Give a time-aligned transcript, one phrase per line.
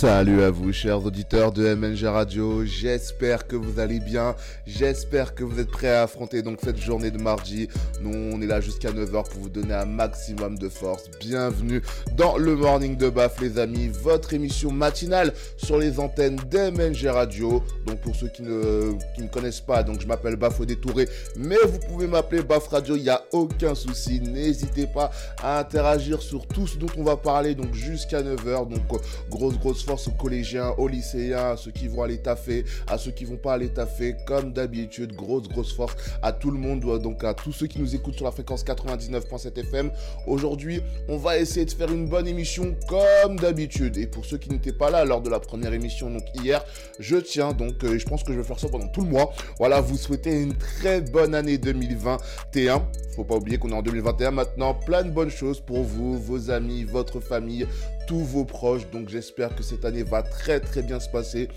[0.00, 2.64] Salut à vous, chers auditeurs de MNG Radio.
[2.64, 4.34] J'espère que vous allez bien.
[4.66, 7.68] J'espère que vous êtes prêts à affronter donc cette journée de mardi.
[8.00, 11.10] Nous, on est là jusqu'à 9h pour vous donner un maximum de force.
[11.20, 11.82] Bienvenue
[12.16, 13.88] dans le Morning de Baf, les amis.
[13.88, 17.62] Votre émission matinale sur les antennes d'MNG Radio.
[17.84, 21.78] Donc, pour ceux qui ne, qui connaissent pas, donc je m'appelle Baf Détouré, mais vous
[21.78, 22.96] pouvez m'appeler Baf Radio.
[22.96, 24.18] Il n'y a aucun souci.
[24.22, 25.10] N'hésitez pas
[25.42, 27.54] à interagir sur tout ce dont on va parler.
[27.54, 28.66] Donc, jusqu'à 9h.
[28.66, 33.10] Donc, grosse, grosse aux collégiens, aux lycéens, à ceux qui vont aller taffer, à ceux
[33.10, 37.24] qui vont pas aller taffer, comme d'habitude, grosse, grosse force à tout le monde, donc
[37.24, 39.90] à tous ceux qui nous écoutent sur la fréquence 99.7 FM.
[40.26, 43.96] Aujourd'hui, on va essayer de faire une bonne émission comme d'habitude.
[43.96, 46.64] Et pour ceux qui n'étaient pas là lors de la première émission, donc hier,
[46.98, 49.32] je tiens donc, euh, je pense que je vais faire ça pendant tout le mois.
[49.58, 52.82] Voilà, vous souhaitez une très bonne année 2021.
[53.16, 54.74] Faut pas oublier qu'on est en 2021 maintenant.
[54.74, 57.66] Plein de bonnes choses pour vous, vos amis, votre famille,
[58.10, 58.90] tous vos proches.
[58.90, 61.48] Donc j'espère que cette année va très très bien se passer.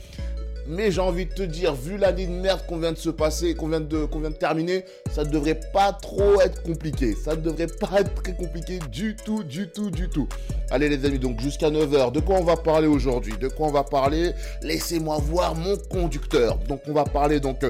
[0.68, 3.56] Mais j'ai envie de te dire, vu l'année de merde qu'on vient de se passer,
[3.56, 7.16] qu'on vient de, qu'on vient de terminer, ça ne devrait pas trop être compliqué.
[7.16, 10.30] Ça ne devrait pas être très compliqué du tout, du tout, du tout.
[10.70, 13.34] Allez les amis, donc jusqu'à 9h, de quoi on va parler aujourd'hui?
[13.38, 14.31] De quoi on va parler?
[14.62, 16.58] Laissez-moi voir mon conducteur.
[16.70, 17.66] Donc on va parler donc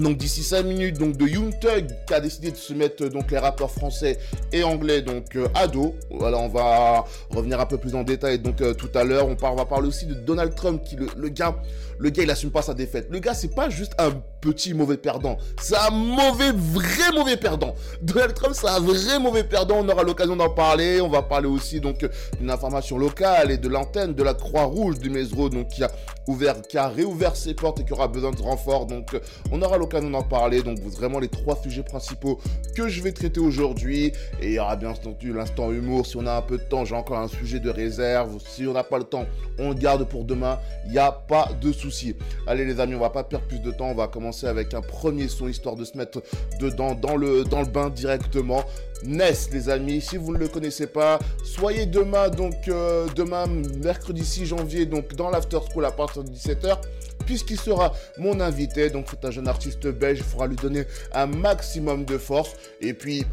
[0.00, 3.30] donc d'ici 5 minutes, donc de Young Thug qui a décidé de se mettre donc
[3.30, 4.18] les rappeurs français
[4.52, 5.94] et anglais donc euh, à dos.
[6.10, 9.28] Voilà, on va revenir un peu plus en détail donc euh, tout à l'heure.
[9.28, 11.56] On, va parler aussi de Donald Trump qui le, gars,
[11.98, 13.08] le gars il assume pas sa défaite.
[13.10, 17.74] Le gars c'est pas juste un petit mauvais perdant, c'est un mauvais vrai mauvais perdant.
[18.02, 19.76] Donald Trump c'est un vrai mauvais perdant.
[19.78, 21.00] On aura l'occasion d'en parler.
[21.00, 22.08] On va parler aussi donc
[22.38, 25.90] d'une information locale et de l'antenne de la Croix Rouge du Mesro donc qui a
[26.26, 28.86] ouvert, qui a réouvert ses portes et qui aura besoin de renfort.
[28.86, 29.18] Donc
[29.52, 30.62] on aura l'occasion d'en parler.
[30.62, 32.38] Donc, vraiment les trois sujets principaux
[32.76, 34.12] que je vais traiter aujourd'hui.
[34.40, 36.06] Et il y aura bien entendu l'instant humour.
[36.06, 38.38] Si on a un peu de temps, j'ai encore un sujet de réserve.
[38.46, 39.26] Si on n'a pas le temps,
[39.58, 40.58] on garde pour demain.
[40.86, 42.14] Il n'y a pas de souci.
[42.46, 43.88] Allez, les amis, on va pas perdre plus de temps.
[43.88, 46.22] On va commencer avec un premier son histoire de se mettre
[46.60, 48.64] dedans, dans le, dans le bain directement.
[49.04, 53.46] Ness, les amis, si vous ne le connaissez pas, soyez demain, donc euh, demain,
[53.82, 56.78] mercredi 6 janvier, donc dans l'After School à partir de 17h
[57.26, 58.90] puisqu'il sera mon invité.
[58.90, 62.54] Donc c'est un jeune artiste belge, il faudra lui donner un maximum de force.
[62.80, 63.24] Et puis,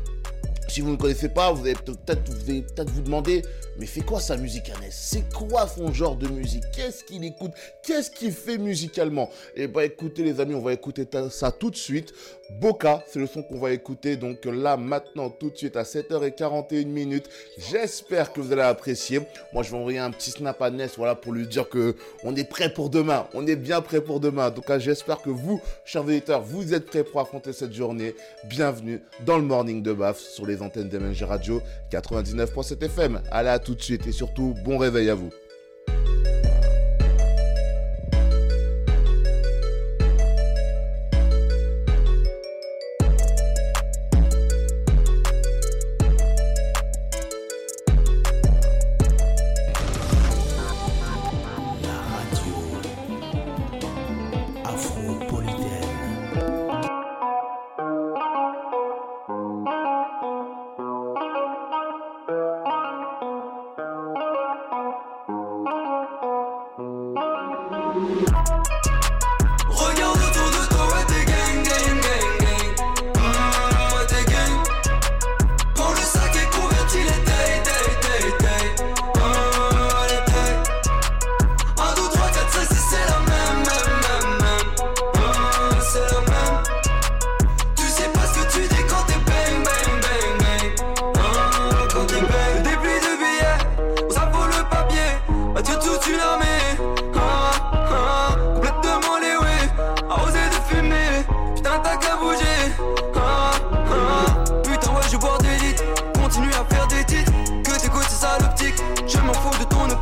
[0.68, 3.42] si vous ne connaissez pas, vous allez peut-être vous, peut vous demander,
[3.80, 4.98] mais c'est quoi sa musique Ernest?
[5.00, 6.64] C'est quoi son genre de musique?
[6.76, 7.52] Qu'est-ce qu'il écoute?
[7.84, 9.30] Qu'est-ce qu'il fait musicalement?
[9.56, 12.14] Eh bien écoutez les amis, on va écouter ça tout de suite.
[12.50, 16.86] Boca, c'est le son qu'on va écouter donc là maintenant tout de suite à 7h41
[16.86, 17.30] minutes.
[17.58, 19.22] J'espère que vous allez apprécier.
[19.54, 22.36] Moi je vais envoyer un petit snap à Ness voilà pour lui dire que on
[22.36, 23.28] est prêt pour demain.
[23.34, 24.50] On est bien prêt pour demain.
[24.50, 28.16] Donc j'espère que vous, chers visiteurs, vous êtes prêts pour affronter cette journée.
[28.46, 33.22] Bienvenue dans le morning de BAF sur les antennes d'MNG Radio 99.7 FM.
[33.32, 35.30] Allez à tout de suite et surtout bon réveil à vous.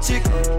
[0.02, 0.55] chick.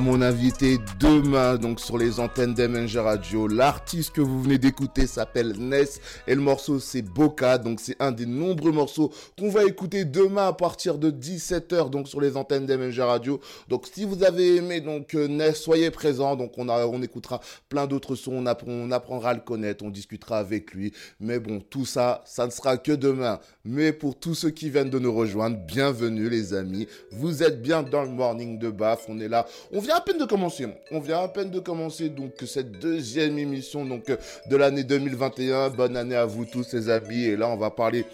[0.00, 3.46] Mon invité demain donc sur les antennes d'MNG Radio.
[3.46, 7.58] L'artiste que vous venez d'écouter s'appelle Ness et le morceau c'est Boca.
[7.58, 12.08] Donc c'est un des nombreux morceaux qu'on va écouter demain à partir de 17h donc
[12.08, 13.40] sur les antennes d'MNG Radio.
[13.68, 16.36] Donc si vous avez aimé donc euh, Ness, soyez présents.
[16.36, 20.38] Donc on on écoutera plein d'autres sons, on, on apprendra à le connaître, on discutera
[20.38, 20.92] avec lui.
[21.20, 23.40] Mais bon, tout ça, ça ne sera que demain.
[23.64, 26.88] Mais pour tous ceux qui viennent de nous rejoindre, bienvenue les amis.
[27.10, 29.04] Vous êt bien dans le morning de Baf.
[29.08, 29.46] On est là.
[29.72, 29.81] On
[30.26, 30.66] commencer.
[30.90, 34.16] On vient à peine de commencer donc cette deuxième émission donc euh,
[34.48, 35.70] de l'année 2021.
[35.70, 37.24] Bonne année à vous tous les amis.
[37.24, 38.04] Et là, on va parler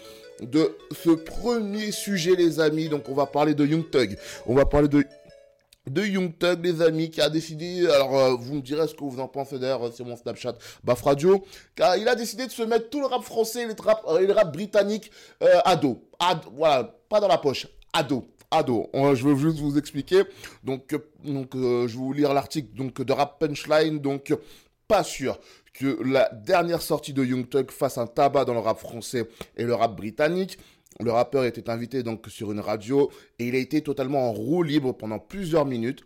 [0.41, 2.89] de ce premier sujet les amis.
[2.89, 4.17] Donc on va parler de Young Thug.
[4.45, 5.03] On va parler de
[5.87, 9.03] de Young Thug, les amis, qui a décidé, alors euh, vous me direz ce que
[9.03, 11.43] vous en pensez d'ailleurs euh, sur mon Snapchat Baf Radio,
[11.73, 14.53] car il a décidé de se mettre tout le rap français et le rap, rap
[14.53, 15.09] britannique.
[15.39, 16.03] À dos,
[16.53, 18.27] voilà, pas dans la poche, à dos.
[18.51, 20.23] On- je veux juste vous expliquer.
[20.63, 23.99] Donc, euh, donc euh, je vais vous lire l'article donc, de Rap Punchline.
[23.99, 24.33] Donc,
[24.87, 25.39] pas sûr
[25.73, 29.63] que la dernière sortie de Young Thug fasse un tabac dans le rap français et
[29.63, 30.57] le rap britannique.
[30.99, 34.63] Le rappeur était invité donc sur une radio et il a été totalement en roue
[34.63, 36.03] libre pendant plusieurs minutes.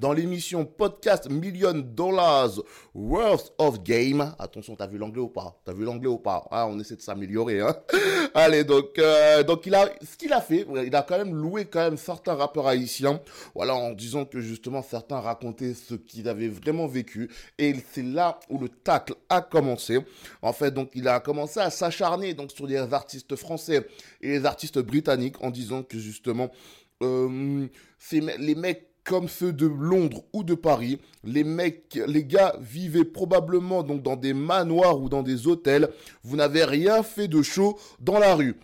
[0.00, 2.60] Dans l'émission podcast Million Dollars
[2.96, 4.34] Worth of Game.
[4.40, 5.60] Attention, t'as vu l'anglais ou pas?
[5.64, 6.44] T'as vu l'anglais ou pas?
[6.50, 7.60] Ah, On essaie de s'améliorer.
[7.60, 7.76] Hein
[8.34, 11.66] Allez, donc, euh, donc il a, ce qu'il a fait, il a quand même loué
[11.66, 13.20] quand même certains rappeurs haïtiens.
[13.54, 17.30] Voilà, en disant que justement certains racontaient ce qu'ils avaient vraiment vécu.
[17.58, 20.00] Et c'est là où le tacle a commencé.
[20.42, 23.86] En fait, donc il a commencé à s'acharner donc sur les artistes français
[24.20, 26.50] et les artistes britanniques en disant que justement
[27.02, 27.68] euh,
[28.10, 33.82] les mecs comme ceux de Londres ou de Paris, les mecs, les gars vivaient probablement
[33.82, 35.90] dans des manoirs ou dans des hôtels.
[36.22, 38.56] Vous n'avez rien fait de chaud dans la rue.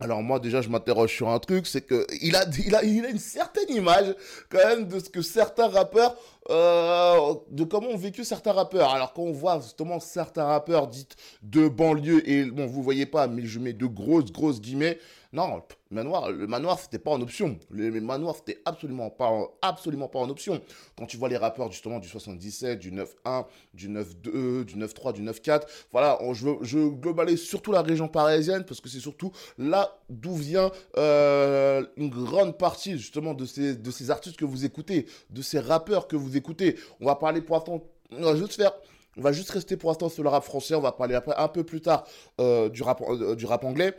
[0.00, 4.14] Alors moi déjà je m'interroge sur un truc, c'est que il a une certaine image
[4.50, 6.16] quand même de ce que certains rappeurs,
[6.50, 8.90] euh, de comment ont vécu certains rappeurs.
[8.92, 13.28] Alors quand on voit justement certains rappeurs dites de banlieue, et bon vous voyez pas,
[13.28, 14.98] mais je mets de grosses grosses guillemets,
[15.34, 15.56] non,
[15.90, 17.58] le manoir, le manoir c'était pas en option.
[17.70, 20.60] Le, manoir c'était absolument pas, en- absolument pas en option.
[20.96, 25.22] Quand tu vois les rappeurs justement du 77, du 9-1, du 9-2, du 9-3, du
[25.22, 30.34] 9-4, voilà, je, je globalise surtout la région parisienne parce que c'est surtout là d'où
[30.36, 35.42] vient euh, une grande partie justement de ces, de ces artistes que vous écoutez, de
[35.42, 36.76] ces rappeurs que vous écoutez.
[37.00, 38.72] On va parler pour l'instant, on va juste faire,
[39.16, 41.48] on va juste rester pour l'instant sur le rap français, on va parler après un
[41.48, 42.04] peu plus tard
[42.40, 43.94] euh, du, rap, euh, du rap anglais.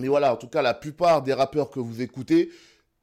[0.00, 2.50] Mais voilà, en tout cas, la plupart des rappeurs que vous écoutez,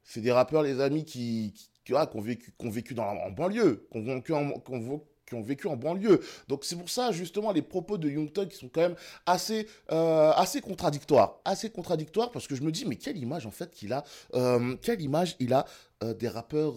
[0.04, 1.52] c'est des rappeurs, les amis, qui,
[1.92, 6.20] ont, vécu, dans, en banlieue, qui ont, vécu en, banlieue.
[6.46, 8.94] Donc c'est pour ça, justement, les propos de Young Thug qui sont quand même
[9.26, 11.40] assez, euh, assez contradictoires.
[11.44, 14.76] Assez contradictoires parce que je me dis, mais quelle image, en fait, qu'il a, euh,
[14.80, 15.64] quelle image il a
[16.04, 16.74] euh, des, rappeurs,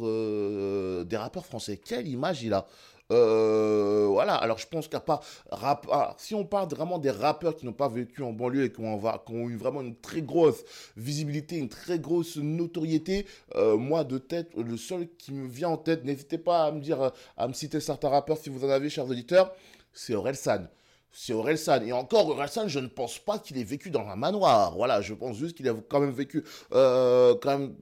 [1.05, 2.65] des rappeurs français Quelle image il a
[3.11, 5.87] euh, voilà, alors je pense qu'à part rap,
[6.17, 9.49] si on parle vraiment des rappeurs qui n'ont pas vécu en banlieue et qui ont,
[9.49, 10.63] eu vraiment une très grosse
[10.97, 15.77] visibilité, une très grosse notoriété, euh, moi de tête, le seul qui me vient en
[15.77, 18.69] tête, n'hésitez pas à me dire, euh, à me citer certains rappeurs si vous en
[18.69, 19.53] avez, chers auditeurs,
[19.93, 20.67] c'est Orelsan.
[21.11, 21.83] C'est Orelsan.
[21.83, 24.75] Et encore, Orelsan, je ne pense pas qu'il ait vécu dans un manoir.
[24.75, 27.73] Voilà, je pense juste qu'il a quand même vécu quand même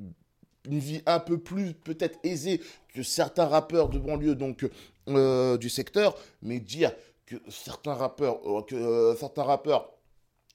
[0.70, 2.62] une vie un peu plus peut-être aisée
[2.94, 4.66] que certains rappeurs de banlieue donc
[5.08, 6.92] euh, du secteur, mais dire
[7.26, 9.92] que certains rappeurs euh, que euh, certains rappeurs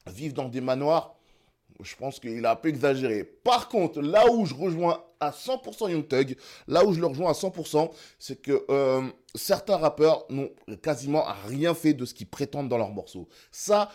[0.07, 1.15] vivent dans des manoirs,
[1.83, 3.25] je pense qu'il a un peu exagéré.
[3.25, 7.31] Par contre, là où je rejoins à 100% Young Thug, là où je le rejoins
[7.31, 9.03] à 100%, c'est que euh,
[9.35, 10.49] certains rappeurs n'ont
[10.83, 13.29] quasiment rien fait de ce qu'ils prétendent dans leurs morceaux.
[13.53, 13.91] Ça,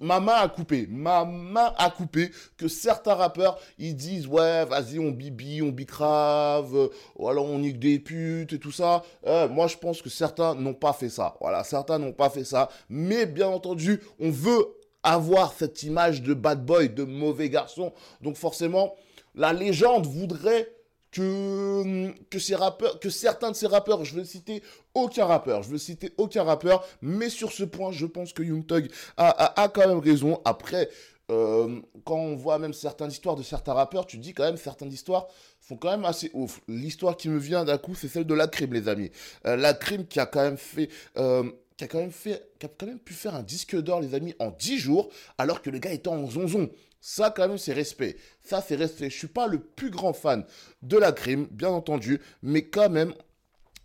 [0.00, 0.88] ma main a coupé.
[0.90, 6.90] Ma main a coupé que certains rappeurs, ils disent, ouais, vas-y, on bibi, on bicrave,
[7.16, 9.04] voilà, on nique des putes et tout ça.
[9.26, 11.36] Euh, moi, je pense que certains n'ont pas fait ça.
[11.40, 12.68] Voilà, certains n'ont pas fait ça.
[12.88, 14.66] Mais bien entendu, on veut
[15.04, 17.92] avoir cette image de bad boy, de mauvais garçon.
[18.20, 18.94] Donc forcément,
[19.34, 20.68] la légende voudrait
[21.12, 24.62] que, que, certains de ces rappeurs, je veux citer
[24.94, 28.66] aucun rappeur, je veux citer aucun rappeur, mais sur ce point, je pense que Young
[28.66, 30.40] Thug a, a, quand même raison.
[30.44, 30.88] Après,
[31.30, 34.92] euh, quand on voit même certaines histoires de certains rappeurs, tu dis quand même certaines
[34.92, 35.28] histoires
[35.60, 36.60] sont quand même assez ouf.
[36.68, 39.10] L'histoire qui me vient d'un coup, c'est celle de la crime, les amis.
[39.46, 41.44] Euh, la crime qui a quand même fait euh,
[41.76, 44.34] qui a quand même fait, qui quand même pu faire un disque d'or, les amis,
[44.38, 46.70] en 10 jours, alors que le gars était en zonzon.
[47.00, 48.16] Ça, quand même, c'est respect.
[48.40, 49.10] Ça, c'est respect.
[49.10, 50.44] Je suis pas le plus grand fan
[50.82, 53.12] de la crime, bien entendu, mais quand même,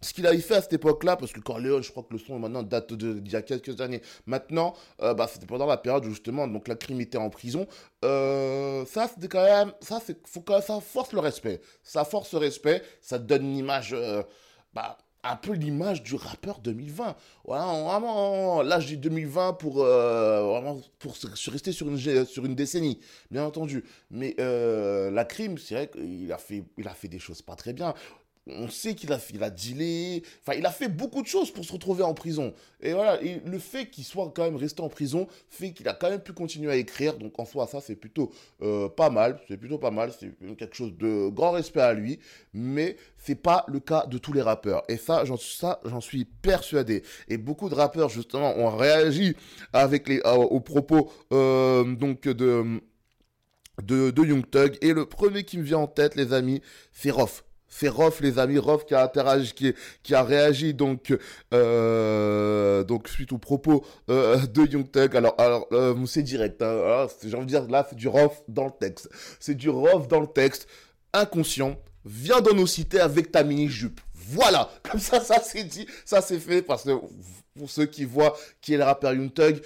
[0.01, 2.39] ce qu'il avait fait à cette époque-là, parce que Corleone, je crois que le son
[2.39, 4.01] maintenant date d'il y a quelques années.
[4.25, 7.67] Maintenant, euh, bah, c'était pendant la période où justement, donc la crime était en prison.
[8.05, 11.61] Euh, ça, c'était quand même, ça, c'est, faut que ça force le respect.
[11.83, 12.81] Ça force le respect.
[13.01, 14.23] Ça donne une image, euh,
[14.73, 17.15] bah, un peu l'image du rappeur 2020.
[17.45, 21.15] Voilà, vraiment, là, j'ai 2020 pour, euh, vraiment, pour
[21.47, 22.99] rester sur une, sur une décennie,
[23.31, 23.83] bien entendu.
[24.11, 27.93] Mais euh, la crime, c'est vrai qu'il a a fait des choses pas très bien
[28.57, 31.73] on sait qu'il a, il dealé, enfin, il a fait beaucoup de choses pour se
[31.73, 32.53] retrouver en prison.
[32.81, 35.93] Et voilà, et le fait qu'il soit quand même resté en prison fait qu'il a
[35.93, 37.17] quand même pu continuer à écrire.
[37.17, 39.39] Donc, en soi, ça, c'est plutôt euh, pas mal.
[39.47, 40.11] C'est plutôt pas mal.
[40.17, 42.19] C'est quelque chose de grand respect à lui.
[42.53, 44.83] Mais c'est pas le cas de tous les rappeurs.
[44.87, 47.03] Et ça, j'en, suis persuadé.
[47.27, 49.35] Et beaucoup de rappeurs, justement, ont réagi
[49.73, 52.81] avec les, euh, aux propos, euh, donc, de,
[53.83, 54.77] de, de Young Thug.
[54.81, 56.61] Et le premier qui me vient en tête, les amis,
[56.93, 59.53] c'est Rof c'est Rof, les amis, Rof qui a interagi,
[60.03, 61.15] qui, a réagi donc,
[61.53, 65.15] euh, donc suite aux propos euh, de Young Thug.
[65.15, 66.61] Alors, alors euh, c'est direct.
[66.61, 69.09] Hein, j'ai envie de dire là, c'est du Rof dans le texte.
[69.39, 70.67] C'est du Rof dans le texte.
[71.13, 71.77] Inconscient.
[72.05, 74.01] Viens dans nos cités avec ta mini jupe.
[74.31, 76.91] Voilà, comme ça, ça c'est dit, ça c'est fait parce que
[77.57, 79.61] pour ceux qui voient qui est le rappeur Young Thug,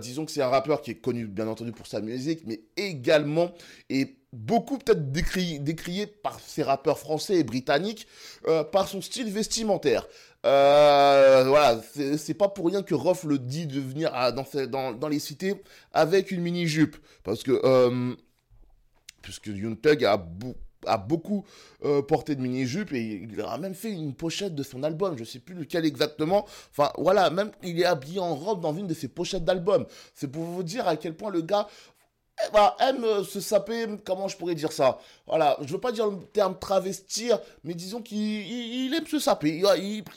[0.00, 3.54] disons que c'est un rappeur qui est connu bien entendu pour sa musique, mais également
[3.88, 8.06] et beaucoup peut-être décrié, par ces rappeurs français et britanniques
[8.46, 10.06] euh, par son style vestimentaire.
[10.44, 11.80] Euh, voilà,
[12.16, 14.12] c'est pas pour rien que Roth le dit de venir
[14.68, 15.60] dans, dans, les cités
[15.92, 16.96] avec une mini-jupe.
[17.24, 18.14] Parce que, euh,
[19.22, 21.44] puisque Young a, beaucoup
[22.06, 25.40] porté de mini-jupe et il a même fait une pochette de son album, je sais
[25.40, 26.46] plus lequel exactement.
[26.70, 29.86] Enfin voilà, même il est habillé en robe dans une de ses pochettes d'album.
[30.14, 31.66] C'est pour vous dire à quel point le gars
[32.44, 34.98] eh ben, aime euh, se saper, comment je pourrais dire ça?
[35.26, 39.62] Voilà, je veux pas dire le terme travestir, mais disons qu'il aime se saper.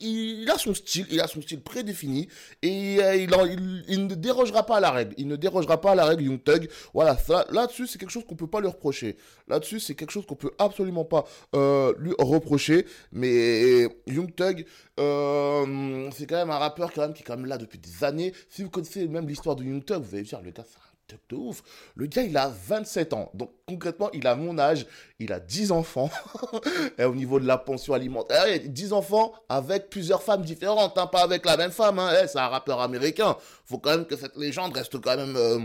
[0.01, 2.27] Il, a son style, il a son style prédéfini,
[2.61, 5.13] et euh, il, ne dérogera pas à la règle.
[5.17, 6.69] Il ne dérogera pas à la règle Young Thug.
[6.93, 7.17] Voilà,
[7.51, 9.15] là-dessus, c'est quelque chose qu'on peut pas lui reprocher.
[9.47, 11.23] Là-dessus, c'est quelque chose qu'on peut absolument pas
[11.55, 12.85] euh, lui reprocher.
[13.13, 14.65] Mais Young Thug,
[14.97, 18.33] c'est quand même un rappeur qui est quand même là depuis des années.
[18.49, 20.65] Si vous connaissez même l'histoire de Young Thug, vous allez dire, le gars,
[21.09, 21.61] de.
[21.95, 23.29] Le gars, il a 27 ans.
[23.33, 24.85] Donc, concrètement, il a mon âge.
[25.19, 26.09] Il a 10 enfants.
[26.97, 30.97] et au niveau de la pension alimentaire, il a 10 enfants avec plusieurs femmes différentes.
[30.97, 31.99] Hein, pas avec la même femme.
[31.99, 32.11] Hein.
[32.23, 33.35] Eh, c'est un rappeur américain.
[33.65, 35.35] Faut quand même que cette légende reste quand même...
[35.35, 35.59] Euh,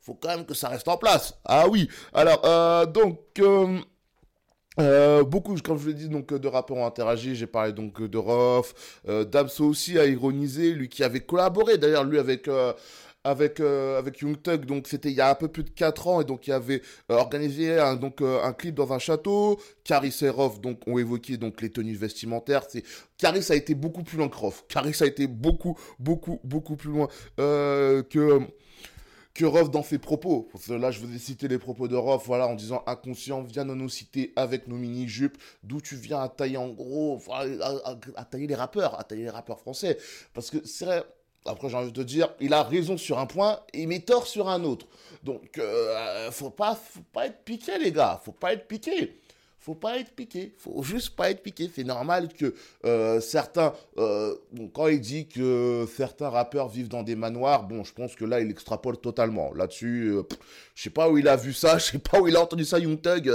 [0.00, 1.34] faut quand même que ça reste en place.
[1.44, 1.88] Ah oui.
[2.12, 3.18] Alors, euh, donc...
[4.80, 7.36] Euh, beaucoup, comme je l'ai dit, donc de rappeurs ont interagi.
[7.36, 8.74] J'ai parlé donc de Roth,
[9.06, 12.48] Damso aussi a ironisé, lui qui avait collaboré d'ailleurs lui avec
[13.24, 16.08] avec, euh, avec Young Thug, donc c'était il y a un peu plus de 4
[16.08, 19.60] ans, et donc il avait euh, organisé un, donc, euh, un clip dans un château.
[19.84, 22.62] Caris et Rof, donc, ont évoqué donc, les tenues vestimentaires.
[22.68, 22.84] C'est...
[23.18, 24.64] Caris a été beaucoup plus loin que Rof.
[24.68, 28.40] Caris a été beaucoup, beaucoup, beaucoup plus loin que
[29.34, 30.50] que Rof dans ses propos.
[30.68, 33.76] Là, je vous ai cité les propos de Rof, voilà, en disant inconscient, viens dans
[33.76, 37.46] nos cités avec nos mini-jupes, d'où tu viens à tailler en gros, à,
[38.16, 39.96] à, tailler les rappeurs, à tailler les rappeurs français.
[40.34, 41.02] Parce que c'est vrai,
[41.46, 44.48] après, j'ai envie de dire, il a raison sur un point et met tort sur
[44.48, 44.86] un autre.
[45.24, 48.20] Donc, euh, faut pas, faut pas être piqué, les gars.
[48.24, 49.18] Faut pas être piqué.
[49.62, 50.52] Faut pas être piqué.
[50.58, 51.70] Faut juste pas être piqué.
[51.72, 52.52] C'est normal que
[52.84, 54.34] euh, certains, euh,
[54.74, 58.40] quand il dit que certains rappeurs vivent dans des manoirs, bon, je pense que là,
[58.40, 59.54] il extrapole totalement.
[59.54, 60.22] Là-dessus, euh,
[60.74, 62.64] je sais pas où il a vu ça, je sais pas où il a entendu
[62.64, 63.32] ça, Young Thug.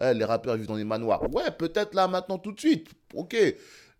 [0.00, 1.28] les rappeurs vivent dans des manoirs.
[1.34, 2.86] Ouais, peut-être là, maintenant, tout de suite.
[3.12, 3.36] Ok.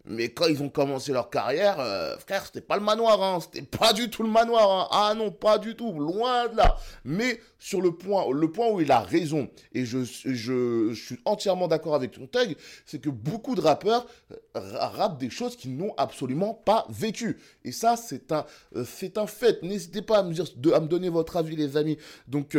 [0.08, 3.40] Mais quand ils ont commencé leur carrière, euh, frère, c'était pas le manoir, hein.
[3.40, 4.88] C'était pas du tout le manoir, hein.
[4.90, 6.76] Ah non, pas du tout, loin de là.
[7.04, 11.68] Mais sur le point, le point où il a raison, et je, je, suis entièrement
[11.68, 15.92] d'accord avec ton tag, c'est que beaucoup de rappeurs euh, rappent des choses qu'ils n'ont
[15.98, 17.36] absolument pas vécues.
[17.64, 18.46] Et ça, c'est un,
[18.76, 19.62] euh, c'est un fait.
[19.62, 21.98] N'hésitez pas à me dire, à me donner votre avis, les amis.
[22.26, 22.56] Donc,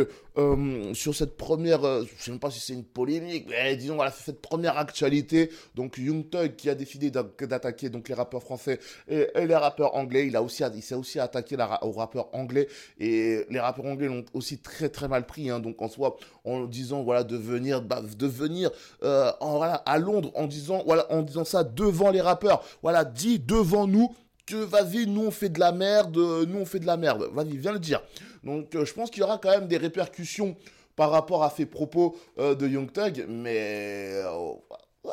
[0.94, 4.40] sur cette première, je sais même pas si c'est une polémique, mais disons, voilà, cette
[4.40, 5.50] première actualité.
[5.74, 7.10] Donc, Young Thug qui a décidé
[7.44, 8.78] d'attaquer donc les rappeurs français
[9.08, 10.26] et, les rappeurs anglais.
[10.26, 12.68] Il a aussi, il s'est aussi attaqué la, aux rappeurs anglais
[12.98, 15.50] et les rappeurs anglais l'ont aussi très très mal pris.
[15.50, 15.60] Hein.
[15.60, 18.70] donc en soi, en disant voilà de venir, bah, de venir
[19.02, 22.64] euh, voilà à Londres en disant voilà en disant ça devant les rappeurs.
[22.82, 24.14] Voilà, dit devant nous
[24.46, 27.28] que vas-y, nous on fait de la merde, nous on fait de la merde.
[27.32, 28.02] Vas-y, viens le dire.
[28.44, 30.56] Donc euh, je pense qu'il y aura quand même des répercussions
[30.96, 34.22] par rapport à ces propos euh, de Young Thug, mais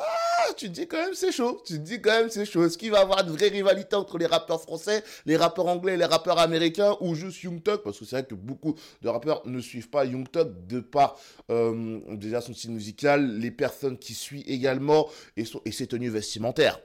[0.00, 1.62] ah, tu dis quand même c'est chaud.
[1.64, 2.64] Tu dis quand même c'est chaud.
[2.64, 5.96] Est-ce qu'il va y avoir une vraie rivalité entre les rappeurs français, les rappeurs anglais
[5.96, 7.82] les rappeurs américains ou juste Young Thug?
[7.82, 11.16] Parce que c'est vrai que beaucoup de rappeurs ne suivent pas Young Thug de par
[11.50, 16.80] euh, déjà son style musical, les personnes qui suivent également et, et ses tenues vestimentaires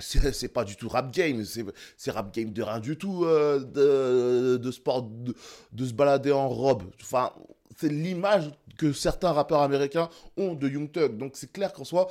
[0.00, 4.56] c'est pas du tout rap game, c'est rap game de rien du tout euh, de,
[4.56, 5.34] de, sport, de,
[5.72, 6.84] de, se balader en robe.
[7.02, 7.32] Enfin,
[7.76, 10.08] c'est l'image que certains rappeurs américains
[10.38, 11.18] ont de Young Thug.
[11.18, 12.08] Donc c'est clair qu'en soi,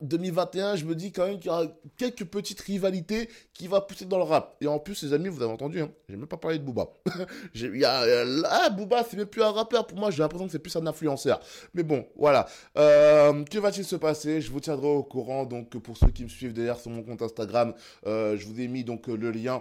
[0.00, 1.64] 2021, euh, je me dis quand même qu'il y aura
[1.96, 4.56] quelques petites rivalités qui va pousser dans le rap.
[4.60, 6.90] Et en plus, les amis, vous avez entendu, hein, j'ai même pas parlé de Booba.
[7.54, 9.84] y a, là, Booba, c'est même plus un rappeur.
[9.86, 11.40] Pour moi, j'ai l'impression que c'est plus un influenceur.
[11.74, 12.46] Mais bon, voilà.
[12.78, 14.40] Euh, que va-t-il se passer?
[14.40, 15.44] Je vous tiendrai au courant.
[15.44, 17.74] Donc pour ceux qui me suivent d'ailleurs sur mon compte Instagram,
[18.06, 19.60] euh, je vous ai mis donc le lien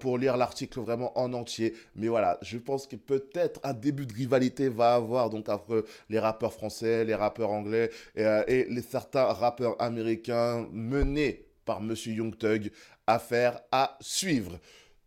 [0.00, 1.74] pour lire l'article vraiment en entier.
[1.96, 6.18] Mais voilà, je pense que peut-être un début de rivalité va avoir donc entre les
[6.18, 12.36] rappeurs français, les rappeurs anglais et, euh, les certains rappeurs américains menés par Monsieur Young
[12.36, 12.70] Thug.
[13.06, 14.58] Affaire à suivre.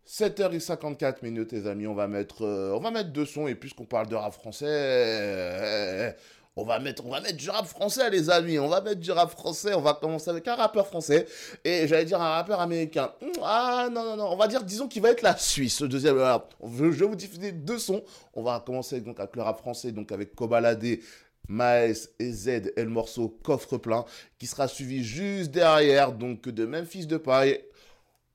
[0.06, 1.86] 7h54 minutes, les amis.
[1.86, 3.48] On va mettre, euh, on va mettre deux sons.
[3.48, 6.16] Et puisqu'on parle de rap français,
[6.58, 8.58] on va mettre, on va mettre du rap français, les amis.
[8.58, 9.74] On va mettre du rap français.
[9.74, 11.26] On va commencer avec un rappeur français.
[11.62, 13.12] Et j'allais dire un rappeur américain.
[13.20, 14.32] Hmm, ah, non, non, non.
[14.32, 15.82] On va dire, disons qu'il va être la Suisse.
[15.82, 18.02] Deuxième, je, vais vous diffuser deux sons.
[18.32, 20.98] On va commencer donc avec le rap français, donc avec Kobalade,
[21.46, 24.06] Maes et Z et le morceau Coffre plein,
[24.38, 27.60] qui sera suivi juste derrière, donc de Memphis de paille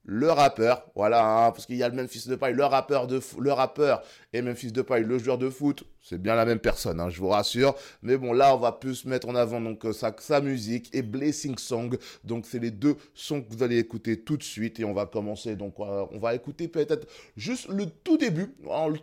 [0.04, 3.06] le rappeur, voilà, hein, parce qu'il y a le même fils de paille, le rappeur,
[3.06, 4.02] de le rappeur
[4.34, 7.10] et même fils de paille, le joueur de foot, c'est bien la même personne, hein,
[7.10, 7.76] je vous rassure.
[8.02, 11.04] Mais bon, là, on va plus mettre en avant donc euh, sa, sa musique et
[11.04, 11.96] Blessing Song.
[12.24, 15.06] Donc, c'est les deux sons que vous allez écouter tout de suite et on va
[15.06, 15.56] commencer.
[15.56, 18.56] Donc, euh, on va écouter peut-être juste le tout début,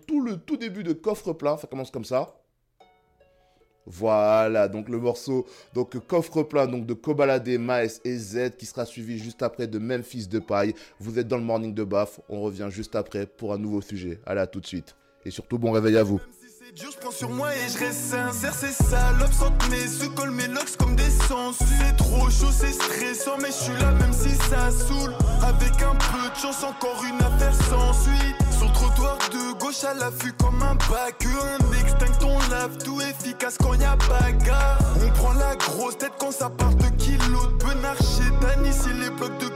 [0.07, 1.57] tout le tout début de Coffre plein.
[1.57, 2.35] Ça commence comme ça.
[3.91, 8.85] Voilà, donc le morceau, donc coffre plein donc de Kobalade, Maes et Z qui sera
[8.85, 10.75] suivi juste après de Memphis de paille.
[11.01, 14.21] Vous êtes dans le morning de Baf, on revient juste après pour un nouveau sujet.
[14.27, 14.95] Allez, à tout de suite.
[15.25, 16.21] Et surtout, bon réveil à vous.
[16.77, 20.31] Dur, je prends sur moi et je reste sincère, c'est salope Sente mes sous, colle
[20.33, 24.13] mes locks comme des sens C'est trop chaud, c'est stressant, mais je suis là même
[24.13, 28.73] si ça saoule Avec un peu de chance, encore une affaire sans suite Sur le
[28.73, 31.25] trottoir de gauche à l'affût comme un bac.
[31.25, 34.79] Un extincton lave tout efficace quand y a bagarre.
[35.01, 37.97] On prend la grosse tête quand ça part de kilos de benard.
[37.99, 38.29] Chez
[38.69, 39.49] Ici les blocs de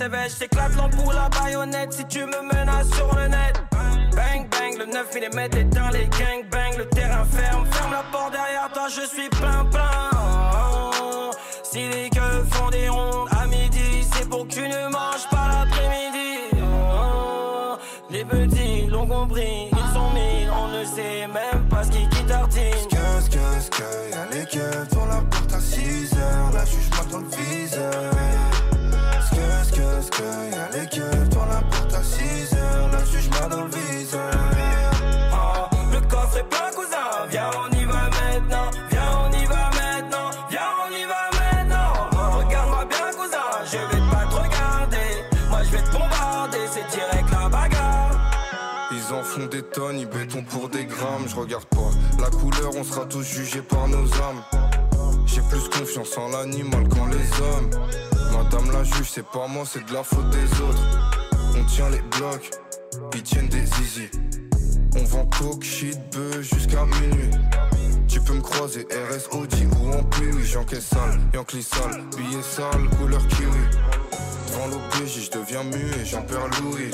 [0.00, 3.62] sévère, j'éclate l'ampoule la baïonnette si tu me menaces sur le net.
[4.16, 6.06] Bang bang, le 9 mm dans les
[6.50, 11.30] bang le terrain ferme, ferme la porte derrière toi, je suis plein plein.
[11.62, 15.48] Si les queues font des rondes à midi, c'est pour que tu ne manges pas
[15.52, 16.30] l'après-midi.
[18.10, 22.90] Les petits l'ont compris, ils sont mis, on ne sait même pas ce qui tartine.
[30.20, 34.30] Que, y'a les keufs dans la porte à 6 heures, la juge dans le viseur.
[35.92, 40.30] le coffre est plein, cousin, viens, on y va maintenant, viens, on y va maintenant,
[40.50, 42.38] viens, on y va maintenant.
[42.38, 47.30] Regarde-moi bien, cousin, je vais pas te regarder, moi je vais te bombarder, c'est direct
[47.30, 48.20] la bagarre.
[48.92, 52.72] Ils en font des tonnes, ils béton pour des grammes, je regarde pas la couleur,
[52.76, 54.42] on sera tous jugés par nos âmes.
[55.26, 57.70] J'ai plus confiance en l'animal qu'en les hommes.
[58.32, 60.82] Madame la juge, c'est pas moi, c'est de la faute des autres.
[61.56, 62.50] On tient les blocs,
[63.14, 64.08] ils tiennent des zizi.
[64.96, 67.30] On vend coke, shit, bœuf jusqu'à minuit.
[68.08, 72.88] Tu peux me croiser RS Audi ou en pluie, j'encaisse sale, Yankee sale, billet sale,
[72.98, 73.50] couleur kiwi.
[74.48, 76.90] Devant l'OPJ, je deviens muet, j'en perds Louis.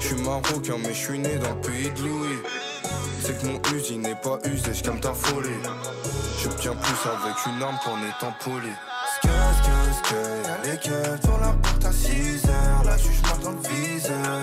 [0.00, 2.38] Je marocain, mais je suis né dans le pays de Louis.
[3.20, 5.48] C'est que mon usine n'est pas usé, je ta folie.
[6.42, 8.72] J'obtiens plus avec une arme qu'en étant poli.
[9.22, 10.14] Skr, skr,
[10.46, 12.84] y'a les keufs dans la porte à 6 heures.
[12.84, 14.42] La juge dans le viseur.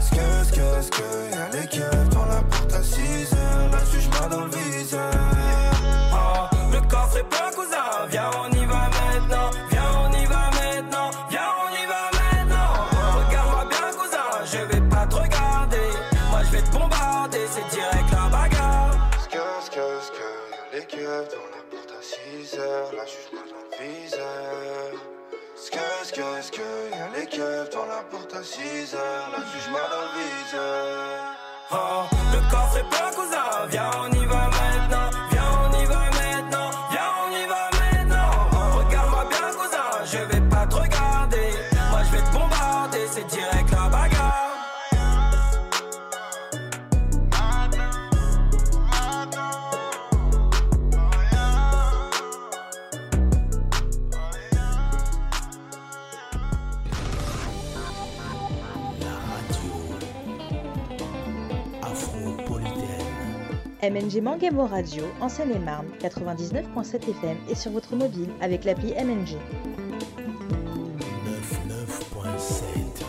[0.00, 3.70] Skr, skr, skr, y'a les keufs dans la porte à 6 heures.
[3.70, 5.12] La juge dans le viseur.
[6.12, 8.06] Oh, le coffre est plein, cousin.
[8.10, 9.50] Viens, on y va maintenant.
[9.70, 11.10] Viens, on y va maintenant.
[11.30, 12.74] Viens, on y va maintenant.
[13.28, 14.26] Regarde-moi bien, cousin.
[14.52, 15.88] Je vais pas te regarder.
[16.30, 17.46] Moi, je vais te bombarder.
[17.48, 18.28] C'est direct la
[21.00, 22.92] keufs dans la porte à 6 heures.
[22.94, 25.00] La juge dans le viseur.
[25.56, 26.60] Skr, skr, skr,
[26.90, 29.30] y'a les keufs dans la porte à 6 heures.
[29.32, 31.36] La juge dans le viseur.
[31.72, 32.19] Oh,
[63.90, 69.36] MNG Mangabo Radio en Seine-et-Marne 99.7 FM et sur votre mobile avec l'appli MNG.
[71.26, 73.04] 99.7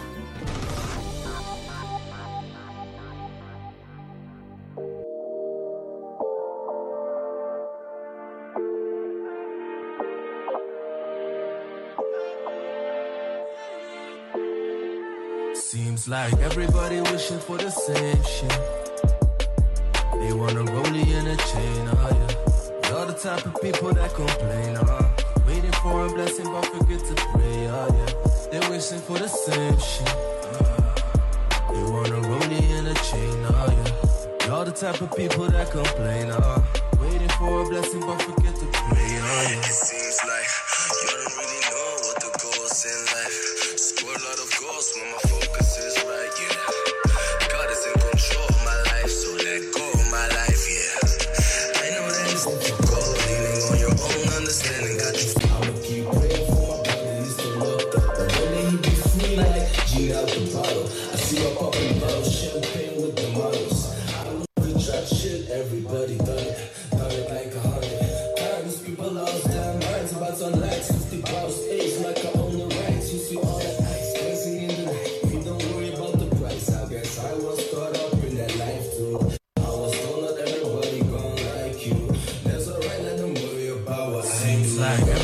[15.54, 18.82] Seems like everybody wishing for the same shit.
[20.22, 22.90] They wanna rollie in a chain, oh yeah.
[22.90, 25.10] You're the type of people that complain, uh.
[25.48, 28.50] Waiting for a blessing but forget to pray, oh yeah.
[28.60, 30.08] They're wishing for the same shit.
[30.08, 31.72] uh.
[31.72, 34.48] They wanna rollie in a chain, oh yeah.
[34.48, 36.62] You're the type of people that complain, uh.
[37.00, 39.60] Waiting for a blessing but forget to pray, oh yeah.
[39.60, 40.48] It seems like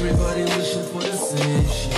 [0.07, 1.91] everybody wishing for the same shit.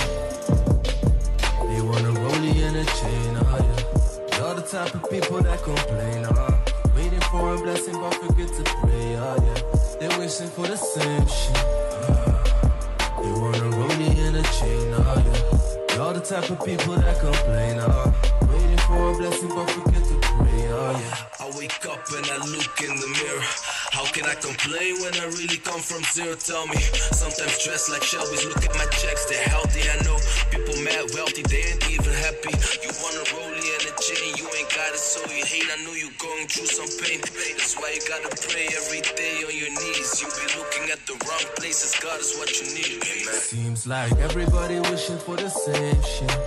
[1.68, 4.38] They wanna rollie in a chain, oh yeah.
[4.38, 6.58] You're the type of people that complain, uh.
[6.96, 9.98] Waiting for a blessing but forget to pray, oh yeah.
[10.00, 11.56] They're wishing for the same shit.
[11.56, 13.22] uh.
[13.22, 15.94] They wanna rollie in a chain, oh yeah.
[15.96, 18.12] You're the type of people that complain, uh.
[18.50, 21.39] Waiting for a blessing but forget to pray, oh yeah.
[21.60, 23.44] Wake up and I look in the mirror.
[23.92, 26.32] How can I complain when I really come from zero?
[26.32, 26.80] Tell me.
[27.12, 28.48] Sometimes dressed like Shelby's.
[28.48, 29.84] Look at my checks, they're healthy.
[29.84, 30.16] I know
[30.48, 32.56] people mad wealthy, they ain't even happy.
[32.80, 35.68] You wanna rollie and a chain, you ain't got it, so you hate.
[35.68, 37.20] I know you're going through some pain.
[37.20, 40.16] That's why you gotta pray every day on your knees.
[40.16, 41.92] You be looking at the wrong places.
[42.00, 43.04] God is what you need.
[43.36, 46.40] Seems like everybody wishing for the same shit.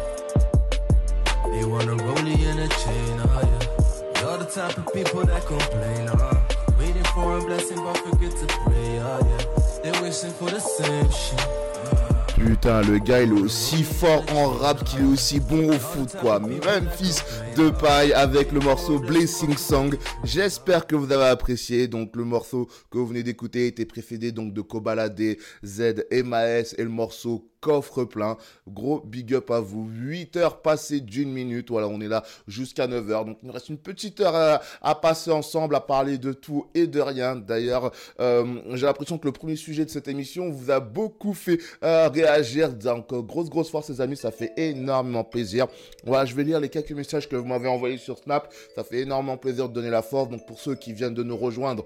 [1.54, 3.33] They wanna in a chain, uh.
[4.53, 6.41] Type of people that complain, uh.
[6.77, 8.99] Waiting for a blessing but forget to pray,
[10.59, 11.39] same shit.
[12.35, 16.15] Putain, le gars il est aussi fort en rap qu'il est aussi bon au foot
[16.19, 16.39] quoi.
[16.39, 17.21] Memphis
[17.55, 19.95] de paille avec le morceau Blessing Song.
[20.23, 21.87] J'espère que vous avez apprécié.
[21.87, 26.83] Donc le morceau que vous venez d'écouter était précédé donc de Kobalade, Z, MAS et
[26.83, 28.38] le morceau coffre plein.
[28.67, 29.88] Gros big up à vous.
[29.89, 31.69] 8 heures passées d'une minute.
[31.69, 33.26] Voilà, on est là jusqu'à 9 heures.
[33.26, 36.67] Donc il nous reste une petite heure à, à passer ensemble, à parler de tout
[36.76, 37.38] et de rien.
[37.38, 41.60] D'ailleurs, euh, j'ai l'impression que le premier sujet de cette émission vous a beaucoup fait
[41.84, 42.73] euh, réagir.
[42.73, 45.67] Donc euh, grosse grosse force les amis, ça fait énormément plaisir.
[46.04, 48.54] Voilà, je vais lire les quelques messages que vous m'avez envoyés sur Snap.
[48.76, 50.30] Ça fait énormément plaisir de donner la force.
[50.30, 51.86] Donc pour ceux qui viennent de nous rejoindre,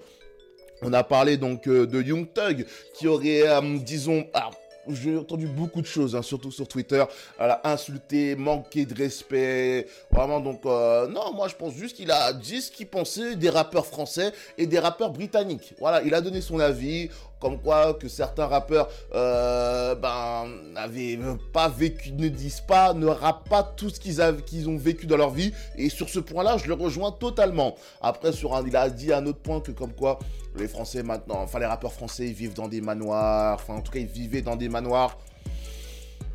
[0.81, 4.49] on a parlé donc euh, de Young Thug qui aurait, euh, disons, ah,
[4.89, 7.03] j'ai entendu beaucoup de choses, hein, surtout sur Twitter.
[7.39, 9.87] Elle a insulté, manqué de respect.
[10.11, 13.49] Vraiment, donc, euh, non, moi je pense juste qu'il a dit ce qu'il pensait des
[13.49, 15.73] rappeurs français et des rappeurs britanniques.
[15.79, 21.19] Voilà, il a donné son avis comme quoi que certains rappeurs euh, ben n'avaient
[21.53, 25.29] pas vécu ne disent pas ne rappent pas tout ce qu'ils ont vécu dans leur
[25.29, 25.53] vie.
[25.75, 27.75] Et sur ce point-là je le rejoins totalement.
[28.01, 30.19] Après sur un il a dit un autre point que comme quoi
[30.55, 33.55] les français maintenant enfin les rappeurs français vivent dans des manoirs.
[33.55, 35.17] Enfin en tout cas ils vivaient dans des manoirs.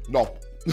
[0.08, 0.26] Non.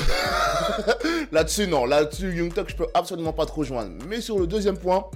[1.32, 1.86] Là-dessus non.
[1.86, 3.92] Là-dessus Young Tuck je peux absolument pas te rejoindre.
[4.08, 5.10] Mais sur le deuxième point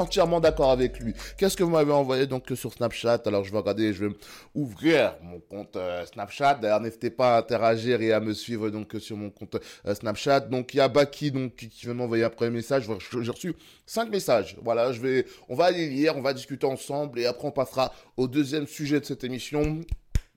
[0.00, 1.14] entièrement d'accord avec lui.
[1.36, 3.22] Qu'est-ce que vous m'avez envoyé donc sur Snapchat?
[3.26, 4.14] Alors je vais regarder, je vais
[4.54, 6.54] ouvrir mon compte euh, Snapchat.
[6.54, 9.56] D'ailleurs, n'hésitez pas à interagir et à me suivre donc sur mon compte
[9.86, 10.40] euh, Snapchat.
[10.40, 12.88] Donc il y a Baki donc qui, qui vient m'envoyer un premier message.
[13.22, 13.54] J'ai reçu
[13.86, 14.56] cinq messages.
[14.62, 17.92] Voilà, je vais, on va aller lire, on va discuter ensemble et après on passera
[18.16, 19.80] au deuxième sujet de cette émission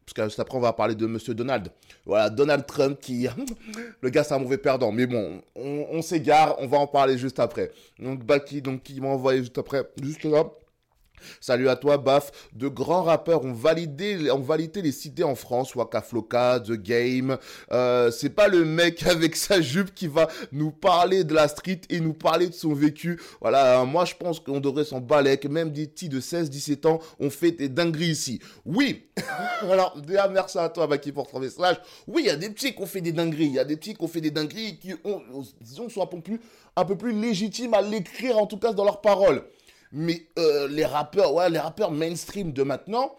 [0.05, 1.69] parce que après on va parler de Monsieur Donald.
[2.05, 3.27] Voilà, Donald Trump qui...
[4.01, 7.17] le gars c'est un mauvais perdant, mais bon, on, on s'égare, on va en parler
[7.17, 7.71] juste après.
[7.99, 10.45] Donc Baki, donc qui m'a envoyé juste après, juste là,
[11.39, 12.31] Salut à toi, Baf.
[12.53, 17.37] De grands rappeurs ont validé, ont validé les cités en France, Waka Flocka, The Game.
[17.71, 21.81] Euh, c'est pas le mec avec sa jupe qui va nous parler de la street
[21.89, 23.19] et nous parler de son vécu.
[23.41, 26.99] Voilà, moi je pense qu'on devrait s'en balayer, que même des petits de 16-17 ans
[27.19, 28.39] ont fait des dingueries ici.
[28.65, 29.05] Oui
[29.61, 31.77] Alors, déjà, merci à toi, Baki, pour ton message.
[32.07, 33.45] Oui, il y a des petits qui ont fait des dingueries.
[33.45, 35.21] Il y a des petits qui ont fait des dingueries qui ont,
[35.59, 36.01] disons, sont
[36.75, 39.43] un peu plus légitimes à l'écrire, en tout cas dans leurs paroles.
[39.91, 43.15] Mais euh, les rappeurs, les rappeurs mainstream de maintenant,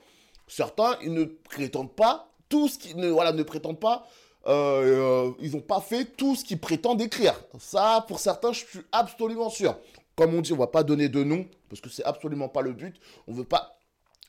[0.46, 4.06] certains, ils ne prétendent pas tout ce qu'ils ne, voilà, ne prétendent pas.
[4.46, 7.34] Euh, euh, ils n'ont pas fait tout ce qu'ils prétendent écrire.
[7.58, 9.78] Ça, pour certains, je suis absolument sûr.
[10.16, 12.72] Comme on dit, on va pas donner de nom parce que c'est absolument pas le
[12.72, 12.96] but.
[13.26, 13.78] On veut pas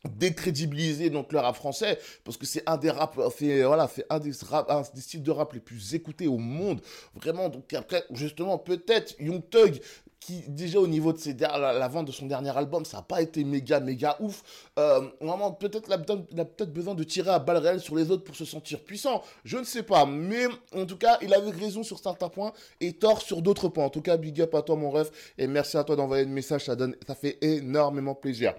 [0.10, 4.32] décrédibiliser le rap français parce que c'est un des rap fait voilà fait un des,
[4.49, 6.82] rap, un des styles de rap les plus écoutés au monde
[7.15, 9.79] vraiment donc après justement peut-être Young Thug
[10.26, 13.44] qui déjà au niveau de la, vente de son dernier album ça n'a pas été
[13.44, 14.44] méga méga ouf.
[14.80, 18.80] Euh, vraiment peut-être besoin de tirer à balles réelles sur les autres pour se sentir
[18.80, 19.22] puissant.
[19.44, 22.94] Je ne sais pas mais en tout cas il avait raison sur certains points et
[22.94, 23.86] tort sur d'autres points.
[23.86, 26.32] En tout cas big up à toi mon ref et merci à toi d'envoyer le
[26.32, 28.54] message ça donne ça fait énormément plaisir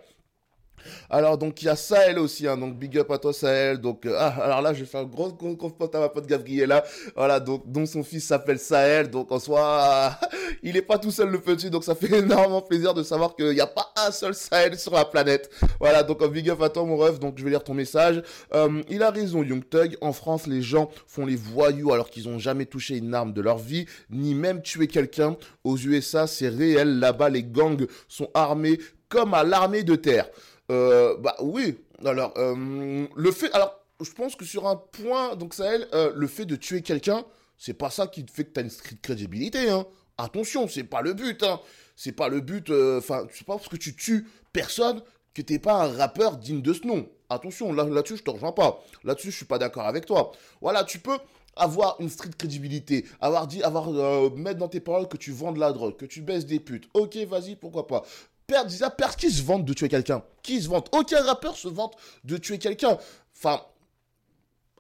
[1.10, 3.78] alors donc il y a Sahel aussi, hein, donc big up à toi Sahel.
[3.78, 5.56] Donc euh, ah, alors là je vais faire un gros gros
[5.92, 9.10] à ma pote Gabriela, voilà donc dont son fils s'appelle Sahel.
[9.10, 10.18] Donc en soi
[10.62, 13.50] il est pas tout seul le petit, donc ça fait énormément plaisir de savoir qu'il
[13.50, 15.50] n'y a pas un seul Sahel sur la planète.
[15.80, 17.18] Voilà donc un big up à toi mon ref.
[17.18, 18.22] Donc je vais lire ton message.
[18.54, 19.96] Euh, il a raison Young Thug.
[20.00, 23.40] En France les gens font les voyous alors qu'ils ont jamais touché une arme de
[23.40, 25.36] leur vie, ni même tué quelqu'un.
[25.64, 26.98] Aux USA c'est réel.
[26.98, 30.28] Là-bas les gangs sont armés comme à l'armée de terre.
[30.70, 31.79] Euh, bah oui.
[32.05, 33.53] Alors, euh, le fait.
[33.53, 37.24] Alors, je pense que sur un point, donc Sahel, euh, le fait de tuer quelqu'un,
[37.59, 38.70] c'est pas ça qui fait que t'as une
[39.03, 39.87] crédibilité, hein.
[40.16, 41.61] Attention, c'est pas le but, hein.
[41.96, 42.70] C'est pas le but.
[42.70, 45.03] Enfin, c'est pas parce que tu tues personne
[45.35, 47.09] que t'es pas un rappeur digne de ce nom.
[47.29, 48.83] Attention, là, là-dessus, je te rejoins pas.
[49.03, 50.33] Là-dessus, je suis pas d'accord avec toi.
[50.61, 51.18] Voilà, tu peux
[51.57, 53.90] avoir une street crédibilité, avoir dit, avoir
[54.33, 56.88] mettre dans tes paroles que tu vends de la drogue, que tu baisses des putes.
[56.94, 58.05] Ok, vas-y, pourquoi pas.
[58.46, 60.22] Père, déjà, père, qui se vante de tuer quelqu'un?
[60.42, 60.88] Qui se vante?
[60.92, 62.98] Aucun rappeur se vante de tuer quelqu'un.
[63.37, 63.62] Enfin,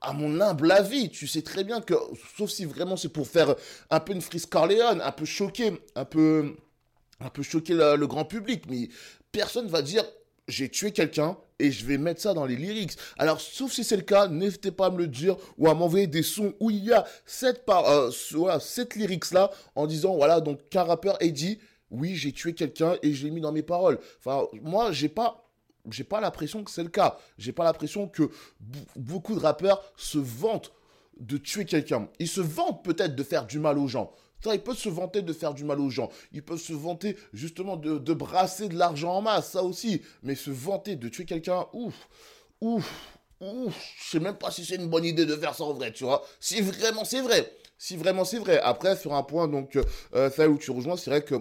[0.04, 1.94] à mon humble avis, tu sais très bien que,
[2.36, 3.54] sauf si vraiment c'est pour faire
[3.90, 6.56] un peu une frise Corleone, un peu choquer, un peu,
[7.20, 8.88] un peu choquer le, grand public, mais
[9.32, 10.04] personne va dire
[10.46, 12.98] j'ai tué quelqu'un et je vais mettre ça dans les lyrics.
[13.16, 16.06] Alors, sauf si c'est le cas, n'hésitez pas à me le dire ou à m'envoyer
[16.06, 18.10] des sons où il y a cette, par, euh,
[18.60, 21.58] cette lyrics-là en disant, voilà, donc qu'un rappeur ait dit,
[21.90, 23.98] oui, j'ai tué quelqu'un et je l'ai mis dans mes paroles.
[24.18, 25.44] Enfin, moi, j'ai pas
[25.90, 27.18] j'ai pas l'impression que c'est le cas.
[27.38, 28.30] J'ai pas l'impression que
[28.96, 30.72] beaucoup de rappeurs se vantent
[31.18, 32.08] de tuer quelqu'un.
[32.18, 34.12] Ils se vantent peut-être de faire du mal aux gens.
[34.42, 36.10] Ça, ils peuvent se vanter de faire du mal aux gens.
[36.32, 40.02] Ils peuvent se vanter justement de, de brasser de l'argent en masse, ça aussi.
[40.22, 42.08] Mais se vanter de tuer quelqu'un, ouf,
[42.60, 43.74] ouf, ouf.
[44.02, 46.04] Je sais même pas si c'est une bonne idée de faire ça en vrai, tu
[46.04, 46.24] vois.
[46.40, 47.50] Si vraiment c'est vrai.
[47.78, 48.60] Si vraiment c'est vrai.
[48.60, 49.78] Après, sur un point, donc,
[50.14, 51.36] euh, ça où tu rejoins, c'est vrai que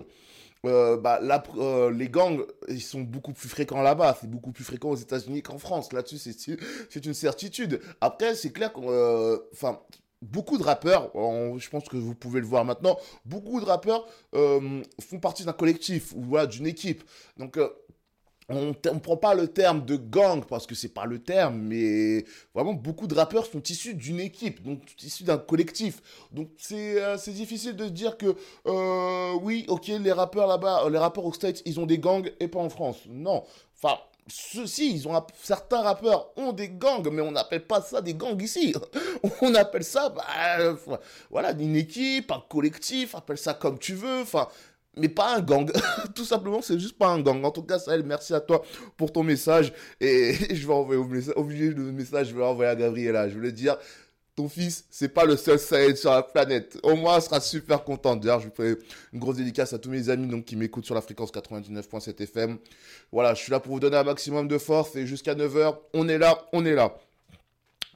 [0.66, 4.18] euh, bah, là, euh, les gangs, ils sont beaucoup plus fréquents là-bas.
[4.20, 5.92] C'est beaucoup plus fréquent aux États-Unis qu'en France.
[5.94, 6.18] Là-dessus,
[6.90, 7.82] c'est une certitude.
[8.02, 9.80] Après, c'est clair que, enfin,
[10.24, 14.82] beaucoup de rappeurs, je pense que vous pouvez le voir maintenant, beaucoup de rappeurs euh,
[15.02, 17.04] font partie d'un collectif ou d'une équipe.
[17.38, 17.70] Donc, euh,
[18.50, 22.26] on ne prend pas le terme de gang parce que c'est pas le terme, mais
[22.54, 26.02] vraiment beaucoup de rappeurs sont issus d'une équipe, donc issus d'un collectif.
[26.32, 28.36] Donc c'est euh, difficile de se dire que
[28.68, 32.48] euh, oui, ok, les rappeurs là-bas, les rappeurs aux States, ils ont des gangs et
[32.48, 32.98] pas en France.
[33.08, 33.44] Non.
[33.82, 35.04] Enfin, ceux-ci,
[35.42, 38.74] certains rappeurs ont des gangs, mais on n'appelle pas ça des gangs ici.
[39.42, 40.24] On appelle ça, bah,
[41.30, 44.22] voilà, une équipe, un collectif, appelle ça comme tu veux.
[44.22, 44.48] Enfin,
[44.98, 45.72] mais pas un gang.
[46.16, 47.44] Tout simplement, c'est juste pas un gang.
[47.44, 48.64] En tout cas, Sahel, merci à toi
[48.98, 49.74] pour ton message.
[50.00, 53.30] Et je vais envoyer le message, je vais l'envoyer à Gabriela.
[53.30, 53.78] Je voulais dire,
[54.36, 56.80] ton fils, c'est pas le seul Sahel sur la planète.
[56.84, 58.22] Au moins, elle sera super contente.
[58.22, 58.78] D'ailleurs, je vous fais
[59.12, 62.58] une grosse dédicace à tous mes amis donc, qui m'écoutent sur la fréquence 99.7 FM.
[63.12, 66.10] Voilà, je suis là pour vous donner un maximum de force et jusqu'à 9h, on
[66.10, 66.98] est là, on est là.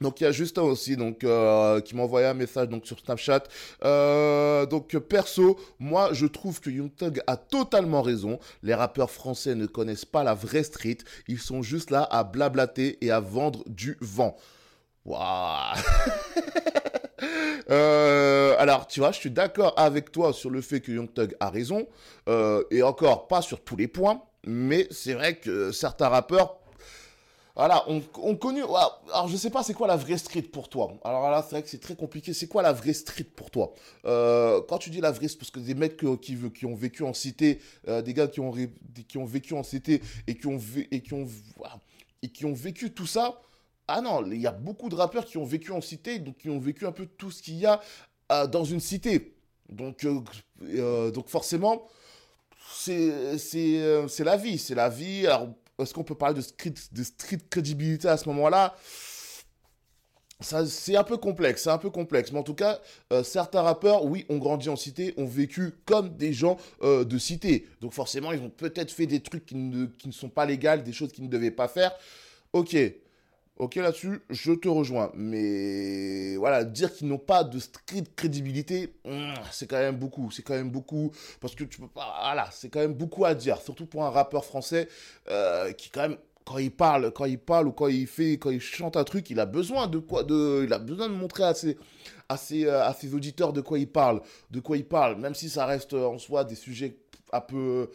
[0.00, 3.44] Donc il y a Justin aussi euh, qui m'a envoyé un message sur Snapchat.
[3.84, 8.38] Euh, donc perso, moi je trouve que Young Thug a totalement raison.
[8.62, 10.98] Les rappeurs français ne connaissent pas la vraie street.
[11.26, 14.36] Ils sont juste là à blablater et à vendre du vent.
[15.04, 15.76] Waouh
[17.70, 21.34] euh, alors, tu vois, je suis d'accord avec toi sur le fait que Young Thug
[21.40, 21.86] a raison,
[22.70, 26.57] et encore pas sur tous les points, mais c'est vrai que certains rappeurs
[27.58, 28.62] voilà, on, on connu.
[28.62, 30.96] Alors, je sais pas, c'est quoi la vraie street pour toi?
[31.02, 32.32] Alors là, c'est vrai que c'est très compliqué.
[32.32, 33.74] C'est quoi la vraie street pour toi?
[34.04, 37.12] Euh, Quand tu dis la vraie, parce que des mecs qui, qui ont vécu en
[37.12, 40.56] cité, euh, des gars qui ont, vécu en cité et qui ont
[42.54, 43.40] vécu tout ça.
[43.88, 46.50] Ah non, il y a beaucoup de rappeurs qui ont vécu en cité, donc qui
[46.50, 47.80] ont vécu un peu tout ce qu'il y a
[48.30, 49.34] euh, dans une cité.
[49.68, 51.88] Donc, donc forcément,
[52.72, 53.10] c'est
[54.20, 54.58] la vie.
[54.58, 55.26] C'est la vie.
[55.26, 57.04] Alors, est-ce qu'on peut parler de street, de
[57.50, 58.74] crédibilité à ce moment-là?
[60.40, 62.30] C'est un peu complexe, c'est un peu complexe.
[62.30, 62.80] Mais en tout cas,
[63.12, 67.18] euh, certains rappeurs, oui, ont grandi en cité, ont vécu comme des gens euh, de
[67.18, 67.66] cité.
[67.80, 70.76] Donc forcément, ils ont peut-être fait des trucs qui ne, qui ne sont pas légaux,
[70.76, 71.92] des choses qu'ils ne devaient pas faire.
[72.52, 72.76] Ok,
[73.58, 75.10] Ok, là-dessus, je te rejoins.
[75.14, 77.58] Mais voilà, dire qu'ils n'ont pas de
[78.14, 80.30] crédibilité, hmm, c'est quand même beaucoup.
[80.30, 81.10] C'est quand même beaucoup.
[81.40, 82.18] Parce que tu peux pas.
[82.22, 83.60] Voilà, c'est quand même beaucoup à dire.
[83.60, 84.88] Surtout pour un rappeur français
[85.28, 88.50] euh, qui, quand même, quand il parle, quand il parle ou quand il fait, quand
[88.50, 91.42] il chante un truc, il a besoin de quoi de, Il a besoin de montrer
[91.42, 91.76] à ses,
[92.28, 94.22] à ses, euh, à ses auditeurs de quoi il parle.
[94.52, 95.16] De quoi il parle.
[95.18, 96.96] Même si ça reste en soi des sujets
[97.32, 97.90] un peu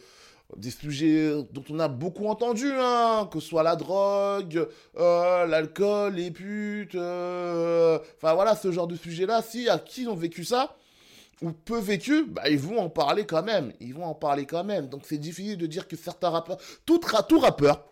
[0.56, 6.14] des sujets dont on a beaucoup entendu, hein, que ce soit la drogue, euh, l'alcool,
[6.14, 10.76] les putes, euh, enfin voilà, ce genre de sujet-là, si à qui ont vécu ça,
[11.42, 14.64] ou peu vécu, bah, ils vont en parler quand même, ils vont en parler quand
[14.64, 17.84] même, donc c'est difficile de dire que certains rappeurs, tout, tout rappeur,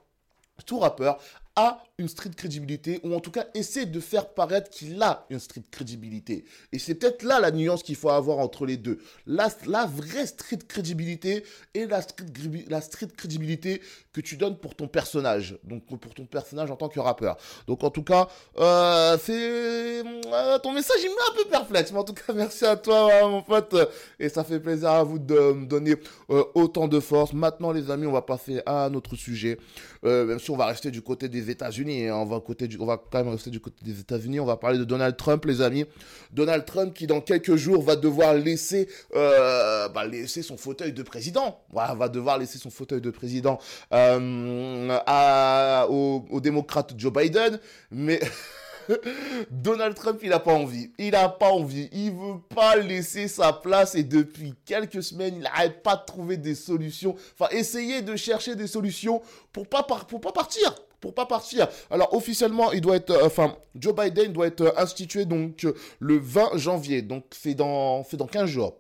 [0.67, 1.19] tout rappeur
[1.57, 5.39] a une street crédibilité, ou en tout cas essaie de faire paraître qu'il a une
[5.39, 6.45] street crédibilité.
[6.73, 8.99] Et c'est peut-être là la nuance qu'il faut avoir entre les deux.
[9.27, 12.27] La, la vraie street crédibilité et la street,
[12.69, 15.59] la street crédibilité que tu donnes pour ton personnage.
[15.65, 17.37] Donc pour ton personnage en tant que rappeur.
[17.67, 18.29] Donc en tout cas,
[18.59, 19.33] euh, c'est...
[19.33, 21.93] Euh, ton message il met un peu perplexe.
[21.93, 23.77] Mais en tout cas, merci à toi mon pote.
[24.19, 25.97] Et ça fait plaisir à vous de me donner
[26.31, 27.33] euh, autant de force.
[27.33, 29.59] Maintenant les amis, on va passer à notre sujet.
[30.03, 32.87] même si on va rester du côté des États-Unis, hein, on va, côté du, on
[32.87, 35.61] va quand même rester du côté des États-Unis, on va parler de Donald Trump, les
[35.61, 35.85] amis.
[36.33, 41.03] Donald Trump qui, dans quelques jours, va devoir laisser, euh, bah, laisser son fauteuil de
[41.03, 41.61] président.
[41.73, 43.59] va devoir laisser son fauteuil de président
[43.93, 47.59] euh, à, au, démocrate Joe Biden.
[47.91, 48.21] Mais.
[49.51, 50.91] Donald Trump, il n'a pas envie.
[50.99, 51.89] Il n'a pas envie.
[51.93, 56.37] Il veut pas laisser sa place et depuis quelques semaines, il n'arrête pas de trouver
[56.37, 57.15] des solutions.
[57.39, 61.69] Enfin, essayer de chercher des solutions pour pas, pour pas partir pour pas partir.
[61.91, 65.75] Alors officiellement, il doit être, euh, enfin, Joe Biden doit être euh, institué donc euh,
[65.99, 67.03] le 20 janvier.
[67.03, 68.77] Donc c'est dans, c'est dans 15 jours.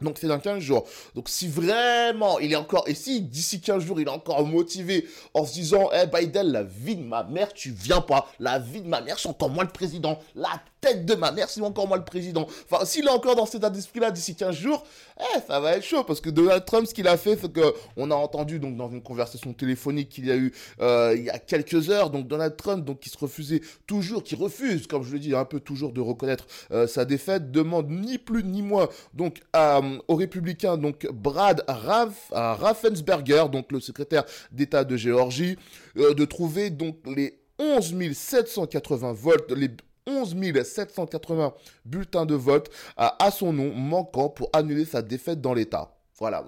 [0.00, 0.86] Donc c'est dans 15 jours.
[1.16, 5.06] Donc si vraiment il est encore, et si d'ici 15 jours il est encore motivé
[5.34, 8.28] en se disant, eh Biden, la vie de ma mère, tu viens pas.
[8.38, 10.20] La vie de ma mère, c'est encore moi le président.
[10.36, 12.46] La tête de ma mère, c'est encore moi le président.
[12.70, 14.84] Enfin, s'il est encore dans cet état d'esprit-là d'ici 15 jours,
[15.18, 16.04] eh, ça va être chaud.
[16.04, 18.90] Parce que Donald Trump, ce qu'il a fait, c'est que on a entendu donc dans
[18.90, 22.56] une conversation téléphonique qu'il y a eu euh, il y a quelques heures, donc Donald
[22.56, 25.92] Trump, donc qui se refusait toujours, qui refuse, comme je le dis, un peu toujours
[25.92, 30.76] de reconnaître euh, sa défaite, demande ni plus ni moins donc à euh, aux républicains,
[30.76, 35.56] donc Brad Raffensberger, donc le secrétaire d'État de Géorgie,
[35.96, 39.68] de trouver donc les 11 780 votes, les
[40.08, 40.34] 11
[40.64, 41.54] 780
[41.84, 45.94] bulletins de vote à, son nom manquant pour annuler sa défaite dans l'État.
[46.18, 46.44] Voilà.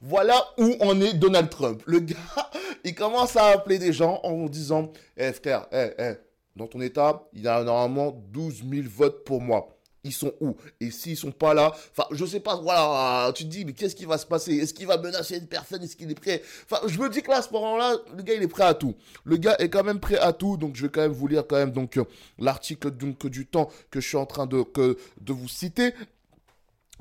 [0.00, 1.82] Voilà où en est Donald Trump.
[1.86, 2.16] Le gars,
[2.84, 6.12] il commence à appeler des gens en disant, eh frère, eh, eh,
[6.54, 9.77] dans ton État, il y a normalement 12 000 votes pour moi
[10.08, 10.56] ils sont où?
[10.80, 14.04] Et s'ils sont pas là, enfin, je sais pas, voilà, tu dis, mais qu'est-ce qui
[14.04, 14.56] va se passer?
[14.56, 15.82] Est-ce qu'il va menacer une personne?
[15.82, 16.42] Est-ce qu'il est prêt?
[16.64, 18.74] Enfin, je me dis que là, à ce moment-là, le gars, il est prêt à
[18.74, 18.94] tout.
[19.24, 21.44] Le gars est quand même prêt à tout, donc je vais quand même vous lire
[21.46, 22.04] quand même donc euh,
[22.38, 25.94] l'article donc du temps que je suis en train de, que, de vous citer.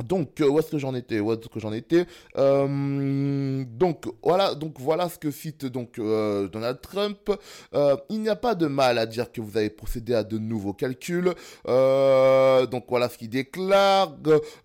[0.04, 2.06] Donc, euh, où est-ce que j'en étais Où est-ce que j'en étais
[2.38, 7.32] Euh, Donc, voilà, donc voilà ce que fit donc euh, Donald Trump.
[8.10, 10.74] Il n'y a pas de mal à dire que vous avez procédé à de nouveaux
[10.74, 11.34] calculs.
[11.66, 14.16] Donc voilà ce qu'il déclare.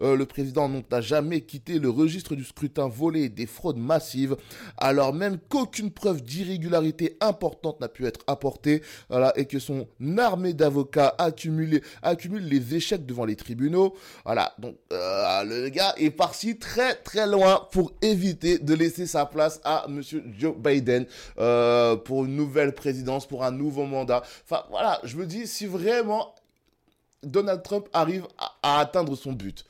[0.00, 4.36] Le président n'a jamais quitté le registre du scrutin volé des fraudes massives,
[4.76, 8.82] alors même qu'aucune preuve d'irrégularité importante n'a pu être apportée.
[9.08, 9.86] Voilà, et que son
[10.18, 13.94] armée d'avocats accumule, accumule les échecs devant les tribunaux.
[14.24, 14.76] Voilà, donc.
[15.22, 19.60] Euh, euh, le gars est parti très très loin pour éviter de laisser sa place
[19.64, 21.06] à Monsieur Joe Biden
[21.38, 24.22] euh, pour une nouvelle présidence, pour un nouveau mandat.
[24.44, 26.34] Enfin voilà, je me dis si vraiment
[27.22, 29.64] Donald Trump arrive à, à atteindre son but.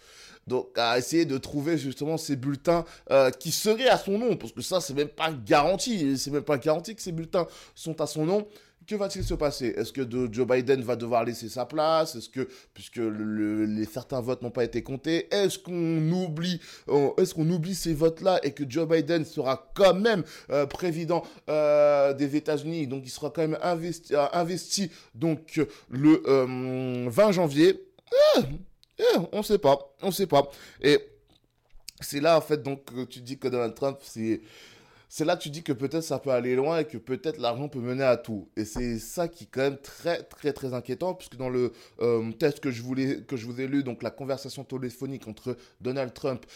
[0.46, 4.52] Donc à essayer de trouver justement ces bulletins euh, qui seraient à son nom, parce
[4.52, 8.06] que ça c'est même pas garanti, c'est même pas garanti que ces bulletins sont à
[8.06, 8.46] son nom.
[8.86, 9.74] Que va-t-il se passer?
[9.76, 10.02] Est-ce que
[10.32, 12.16] Joe Biden va devoir laisser sa place?
[12.16, 16.60] Est-ce que, puisque le, le, les certains votes n'ont pas été comptés, est-ce qu'on oublie,
[16.88, 21.22] euh, est-ce qu'on oublie ces votes-là et que Joe Biden sera quand même euh, président
[21.48, 27.80] euh, des États-Unis, donc il sera quand même investi, donc le 20 janvier.
[28.36, 28.40] Eh,
[28.98, 30.50] eh, On ne sait pas, on sait pas.
[30.80, 30.98] Et
[32.00, 34.40] c'est là en fait donc que tu dis que Donald Trump c'est
[35.14, 37.68] c'est là que tu dis que peut-être ça peut aller loin et que peut-être l'argent
[37.68, 38.48] peut mener à tout.
[38.56, 42.32] Et c'est ça qui est quand même très très très inquiétant puisque dans le euh,
[42.32, 46.14] test que je voulais que je vous ai lu, donc la conversation téléphonique entre Donald
[46.14, 46.46] Trump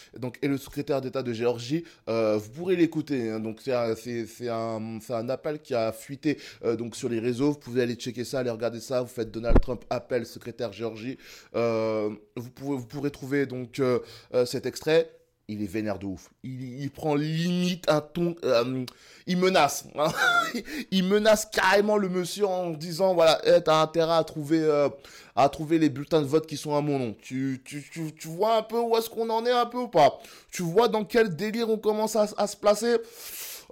[0.41, 3.29] et le secrétaire d'État de Géorgie, euh, vous pourrez l'écouter.
[3.29, 7.51] Hein, donc c'est un, appel qui a fuité euh, donc sur les réseaux.
[7.51, 9.03] Vous pouvez aller checker ça, aller regarder ça.
[9.03, 11.19] Vous faites Donald Trump appelle secrétaire Géorgie.
[11.53, 13.79] Vous pouvez vous pourrez trouver donc
[14.45, 15.11] cet extrait
[15.49, 16.29] il est vénère de ouf.
[16.43, 18.35] Il, prend limite un ton.
[18.43, 18.83] Euh,
[19.27, 19.85] il menace.
[19.97, 20.11] Hein.
[20.91, 24.89] il menace carrément le monsieur en disant voilà, hey, t'as intérêt à trouver, euh,
[25.35, 27.15] à trouver les bulletins de vote qui sont à mon nom.
[27.21, 29.87] Tu, tu, tu, tu vois un peu où est-ce qu'on en est un peu ou
[29.87, 30.19] pas?
[30.51, 32.97] Tu vois dans quel délire on commence à, à se placer?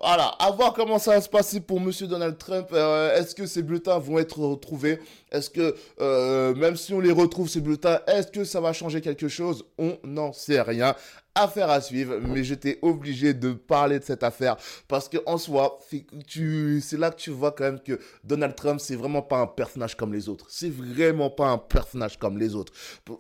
[0.02, 2.68] Voilà, à voir comment ça va se passer pour Monsieur Donald Trump.
[2.74, 5.00] Euh, est-ce que ces bulletins vont être retrouvés?
[5.36, 9.02] Est-ce que, euh, même si on les retrouve, ces bulletins, est-ce que ça va changer
[9.02, 9.66] quelque chose?
[9.78, 10.96] On n'en sait rien.
[11.38, 14.56] Affaire à suivre, mais j'étais obligé de parler de cette affaire
[14.88, 18.96] parce que en soi, c'est là que tu vois quand même que Donald Trump, c'est
[18.96, 20.46] vraiment pas un personnage comme les autres.
[20.48, 22.72] C'est vraiment pas un personnage comme les autres.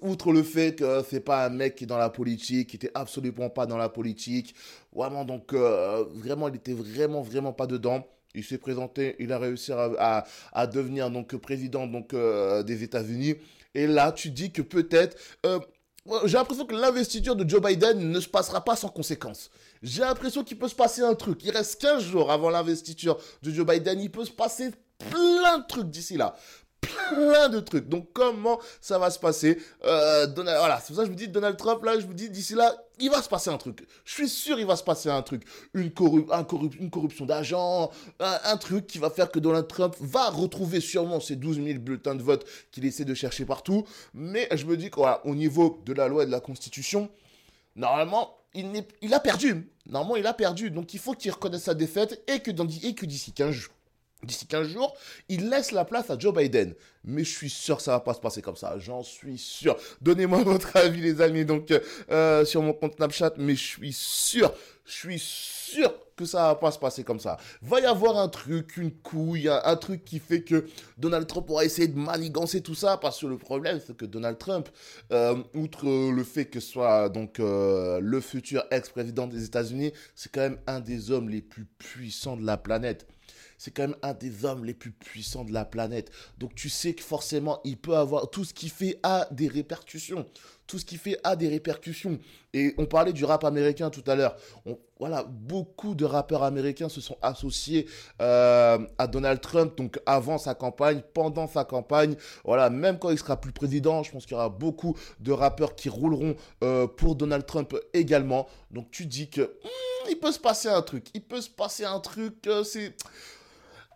[0.01, 2.91] Outre le fait que c'est pas un mec qui est dans la politique, qui était
[2.93, 4.55] absolument pas dans la politique,
[4.93, 8.07] vraiment donc euh, vraiment il était vraiment vraiment pas dedans.
[8.36, 13.36] Il s'est présenté, il a réussi à, devenir donc président euh, des États-Unis.
[13.74, 15.60] Et là, tu dis que peut-être euh,
[16.26, 19.50] j'ai l'impression que l'investiture de Joe Biden ne se passera pas sans conséquence.
[19.82, 21.44] J'ai l'impression qu'il peut se passer un truc.
[21.44, 24.00] Il reste 15 jours avant l'investiture de Joe Biden.
[24.00, 24.70] Il peut se passer
[25.00, 26.36] plein de trucs d'ici là
[26.86, 27.88] plein de trucs.
[27.88, 31.58] Donc comment ça va se passer euh, Donald, Voilà, c'est ça je vous dis Donald
[31.58, 33.86] Trump, là, je vous dis d'ici là, il va se passer un truc.
[34.04, 35.44] Je suis sûr il va se passer un truc.
[35.74, 39.96] Une, corrup un corrup une corruption d'agents, un, truc qui va faire que Donald Trump
[40.00, 43.86] va retrouver sûrement ces 12 000 bulletins de vote qu'il essaie de chercher partout.
[44.14, 47.10] Mais je me dis qu'au niveau de la loi et de la Constitution,
[47.76, 49.70] normalement, il, a perdu.
[49.88, 50.72] Normalement, il a perdu.
[50.72, 53.75] Donc il faut qu'il reconnaisse sa défaite et que, dans, et que d'ici 15 jours,
[54.26, 54.96] d'ici 15 jours,
[55.30, 56.74] il laisse la place à Joe Biden.
[57.04, 58.78] Mais je suis sûr que ça va pas se passer comme ça.
[58.80, 59.78] J'en suis sûr.
[60.02, 61.72] Donnez-moi votre avis, les amis, donc
[62.12, 63.34] euh, sur mon compte Snapchat.
[63.38, 64.52] Mais je suis sûr,
[64.86, 67.38] je suis sûr que ça va pas se passer comme ça.
[67.62, 70.66] Va y avoir un truc, une couille, un, truc qui fait que
[70.98, 72.98] Donald Trump aura essayé de manigancer tout ça.
[72.98, 74.70] Parce que le problème, c'est que Donald Trump,
[75.12, 80.32] euh, outre le fait que ce soit donc euh, le futur ex-président des États-Unis, c'est
[80.32, 83.08] quand même un des hommes les plus puissants de la planète
[83.58, 86.12] c'est quand même un des hommes les plus puissants de la planète.
[86.38, 90.26] Donc tu sais que forcément, il peut avoir tout ce qu'il fait a des répercussions.
[90.68, 92.20] Tout ce qu'il fait a des répercussions.
[92.53, 94.36] Et on parlait du rap américain tout à l'heure.
[94.99, 97.86] Voilà, beaucoup de rappeurs américains se sont associés
[98.22, 99.78] euh, à Donald Trump.
[99.78, 104.11] Donc avant sa campagne, pendant sa campagne, voilà, même quand il sera plus président, je
[104.11, 108.47] pense qu'il y aura beaucoup de rappeurs qui rouleront euh, pour Donald Trump également.
[108.72, 111.07] Donc tu dis que hmm, il peut se passer un truc.
[111.13, 112.47] Il peut se passer un truc.
[112.47, 112.95] Euh, c'est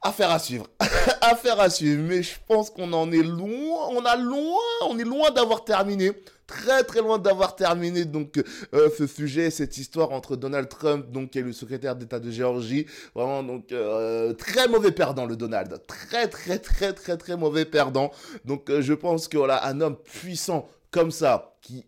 [0.02, 0.68] Affaire à suivre.
[1.22, 2.02] Affaire à suivre.
[2.04, 3.90] Mais je pense qu'on en est loin.
[3.92, 4.88] On a loin.
[4.90, 6.12] On est loin d'avoir terminé.
[6.48, 8.44] Très très loin d'avoir terminé donc
[8.74, 12.88] euh, ce sujet, cette histoire entre Donald Trump donc et le secrétaire d'État de Géorgie.
[13.14, 15.80] Vraiment donc euh, très mauvais perdant le Donald.
[15.86, 18.10] Très très très très très mauvais perdant.
[18.46, 21.86] Donc euh, je pense que voilà un homme puissant comme ça qui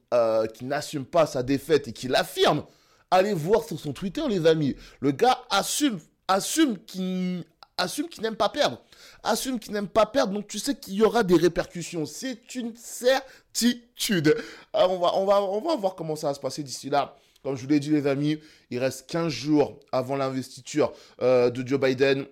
[0.61, 2.63] n'assume pas sa défaite et qui l'affirme.
[3.09, 4.75] Allez voir sur son Twitter les amis.
[4.99, 5.97] Le gars assume
[6.27, 7.45] assume qu'il
[7.81, 8.81] assume qu'il n'aime pas perdre.
[9.23, 12.05] Assume qu'il n'aime pas perdre, donc tu sais qu'il y aura des répercussions.
[12.05, 14.35] C'est une certitude.
[14.73, 17.15] Va, on va voir comment ça va se passer d'ici là.
[17.43, 21.67] Comme je vous l'ai dit les amis, il reste 15 jours avant l'investiture euh, de
[21.67, 22.25] Joe Biden.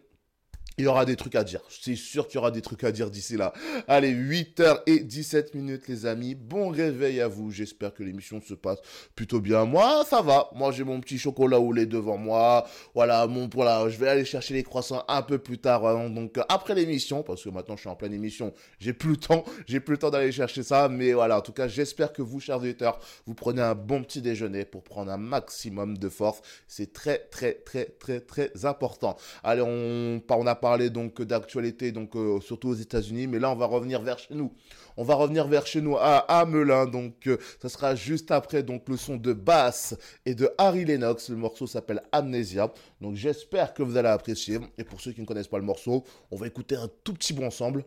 [0.80, 1.60] Il y aura des trucs à dire.
[1.70, 3.52] C'est sûr qu'il y aura des trucs à dire d'ici là.
[3.90, 6.36] Allez, 8h17 minutes, les amis.
[6.36, 7.52] Bon réveil à vous.
[7.52, 8.80] J'espère que l'émission se passe
[9.14, 9.66] plutôt bien.
[9.66, 10.50] Moi, ça va.
[10.56, 12.66] Moi, j'ai mon petit chocolat au lait devant moi.
[12.96, 15.86] Voilà, mon, voilà, je vais aller chercher les croissants un peu plus tard.
[15.86, 16.10] hein.
[16.10, 18.54] donc, euh, après l'émission, parce que maintenant, je suis en pleine émission.
[18.80, 19.44] J'ai plus le temps.
[19.68, 20.88] J'ai plus le temps d'aller chercher ça.
[20.88, 24.22] Mais voilà, en tout cas, j'espère que vous, chers auditeurs, vous prenez un bon petit
[24.22, 26.42] déjeuner pour prendre un maximum de force.
[26.70, 29.18] C'est très, très, très, très, très important.
[29.44, 33.56] Allez, on, on a parlé donc d'actualité, donc euh, surtout aux États-Unis, mais là, on
[33.56, 34.54] va revenir vers chez nous.
[34.98, 38.88] On va revenir vers chez nous à Hamelin, donc euh, ça sera juste après donc
[38.88, 39.98] le son de Bass
[40.28, 41.30] et de Harry Lennox.
[41.30, 42.72] Le morceau s'appelle Amnesia.
[43.02, 44.60] Donc j'espère que vous allez apprécier.
[44.78, 47.34] Et pour ceux qui ne connaissent pas le morceau, on va écouter un tout petit
[47.34, 47.84] bout ensemble.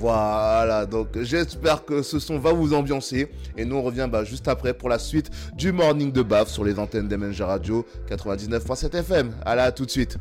[0.00, 3.30] Voilà, donc j'espère que ce son va vous ambiancer.
[3.58, 6.64] Et nous, on revient bah, juste après pour la suite du Morning de Baf sur
[6.64, 9.34] les antennes d'MNG Radio 99.7 FM.
[9.44, 10.16] Allez, à tout de suite.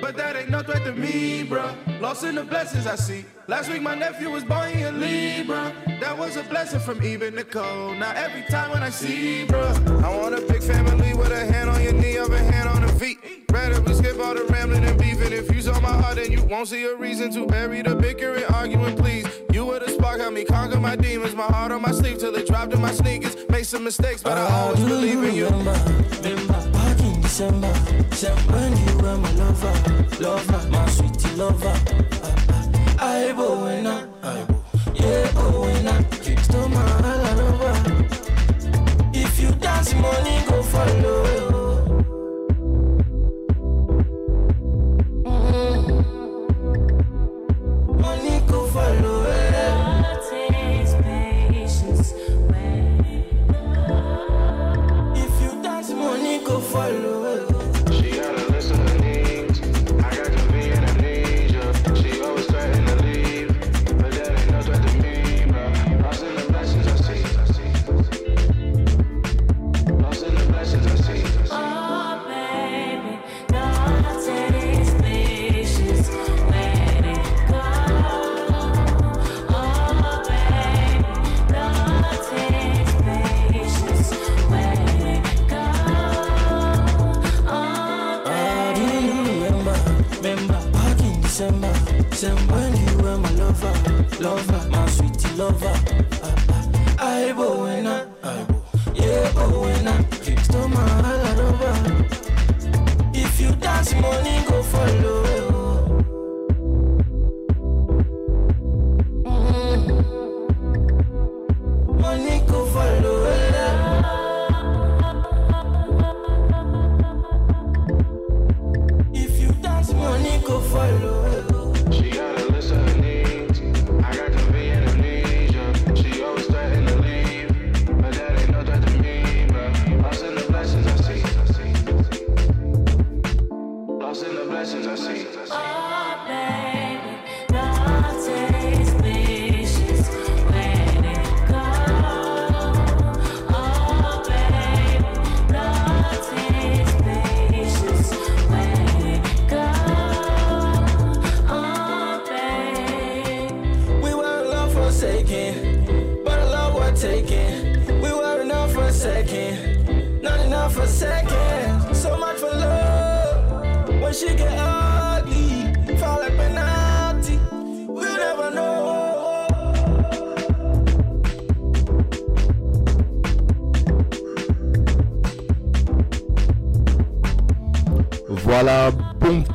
[0.00, 2.00] But that ain't no threat to me, bruh.
[2.00, 3.24] Lost in the blessings I see.
[3.46, 5.72] Last week my nephew was born in Libra.
[6.00, 7.94] That was a blessing from even Nicole.
[7.94, 11.68] Now every time when I see, bruh, I want a big family with a hand
[11.70, 13.18] on your knee, a hand on the feet.
[13.50, 15.32] Rather we skip all the rambling and beefing.
[15.32, 18.44] If you saw my heart, then you won't see a reason to bury the bickering,
[18.44, 19.26] arguing, please.
[19.52, 21.34] You were the spark, help me conquer my demons.
[21.34, 23.36] My heart on my sleeve till it dropped in my sneakers.
[23.48, 25.48] Make some mistakes, but I always believe in you.
[25.50, 26.63] Back in
[27.36, 27.74] December,
[28.10, 29.74] December when you were my lover,
[30.20, 31.74] lover, my sweetie lover.
[33.00, 34.08] I bo winner,
[34.94, 36.04] yeah, oh winner.
[36.44, 37.74] Stole my heart over.
[39.12, 41.53] If you dance, money go follow.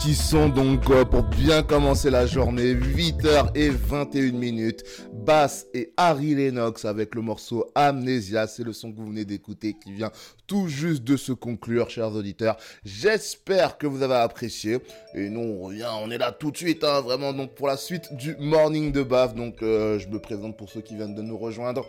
[0.10, 4.84] Petit donc euh, pour bien commencer la journée, 8h21 minutes.
[5.14, 9.76] Bass et Harry Lennox avec le morceau Amnesia, c'est le son que vous venez d'écouter
[9.84, 10.12] qui vient
[10.48, 12.58] tout juste de se conclure, chers auditeurs.
[12.84, 14.80] J'espère que vous avez apprécié.
[15.14, 17.78] Et nous, on revient, on est là tout de suite, hein, vraiment donc pour la
[17.78, 19.36] suite du Morning de Baf.
[19.36, 21.86] Donc euh, je me présente pour ceux qui viennent de nous rejoindre.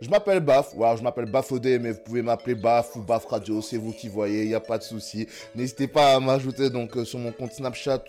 [0.00, 3.62] Je m'appelle Baf, voilà, je m'appelle Bafodé, mais vous pouvez m'appeler Baf ou Baf Radio,
[3.62, 5.26] c'est vous qui voyez, il n'y a pas de souci.
[5.54, 8.04] N'hésitez pas à m'ajouter donc euh, sur mon compte Snapchat.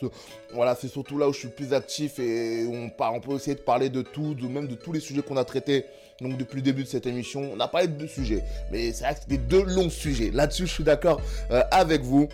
[0.54, 3.62] Voilà, c'est surtout là où je suis plus actif et on, on peut essayer de
[3.62, 5.86] parler de tout, même de tous les sujets qu'on a traités.
[6.20, 9.06] Donc depuis le début de cette émission, on a parlé de deux sujets, mais c'est
[9.06, 10.32] vrai que c'était deux longs sujets.
[10.32, 11.22] Là-dessus, je suis d'accord
[11.52, 12.28] euh, avec vous.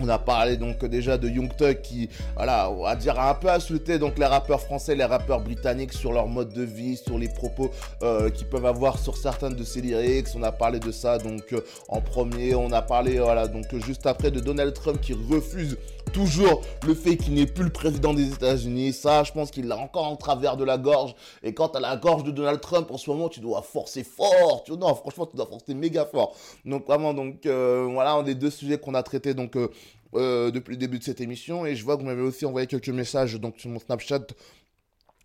[0.00, 3.34] On a parlé donc déjà de Young Thug qui, voilà, on va dire a un
[3.34, 7.18] peu insulté donc les rappeurs français, les rappeurs britanniques sur leur mode de vie, sur
[7.18, 7.70] les propos
[8.02, 10.28] euh, qu'ils peuvent avoir sur certaines de ces lyrics.
[10.34, 12.54] On a parlé de ça donc euh, en premier.
[12.54, 15.76] On a parlé voilà donc juste après de Donald Trump qui refuse
[16.12, 18.92] toujours le fait qu'il n'est plus le président des États-Unis.
[18.92, 21.14] Ça, je pense qu'il l'a encore en travers de la gorge.
[21.42, 24.62] Et quand à la gorge de Donald Trump, en ce moment, tu dois forcer fort.
[24.64, 26.34] Tu, non, franchement, tu dois forcer méga fort.
[26.64, 29.68] Donc vraiment, donc euh, voilà, on est deux sujets qu'on a traités donc euh,
[30.14, 31.66] euh, depuis le début de cette émission.
[31.66, 34.26] Et je vois que vous m'avez aussi envoyé quelques messages donc sur mon Snapchat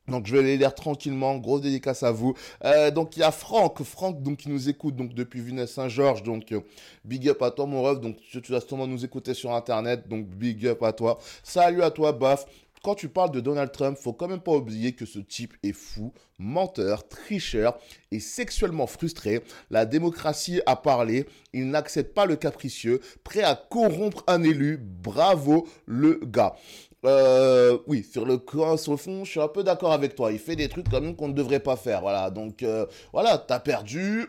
[0.07, 2.33] donc je vais les lire tranquillement, grosse dédicace à vous.
[2.63, 6.51] Euh, donc il y a Franck, Franck donc qui nous écoute donc depuis Villeneuve-Saint-Georges, donc
[6.51, 6.61] euh,
[7.05, 10.07] big up à toi mon ref, donc tu, tu vas sûrement nous écouter sur internet,
[10.07, 11.17] donc big up à toi.
[11.43, 12.45] Salut à toi Baf.
[12.83, 15.71] Quand tu parles de Donald Trump, faut quand même pas oublier que ce type est
[15.71, 17.77] fou, menteur, tricheur
[18.09, 19.43] et sexuellement frustré.
[19.69, 24.79] La démocratie a parlé, il n'accepte pas le capricieux, prêt à corrompre un élu.
[24.81, 26.55] Bravo le gars.
[27.03, 28.39] Euh, oui, sur le,
[28.77, 30.31] sur le fond, je suis un peu d'accord avec toi.
[30.31, 32.01] Il fait des trucs quand même qu'on ne devrait pas faire.
[32.01, 34.27] Voilà, donc euh, voilà, t'as perdu.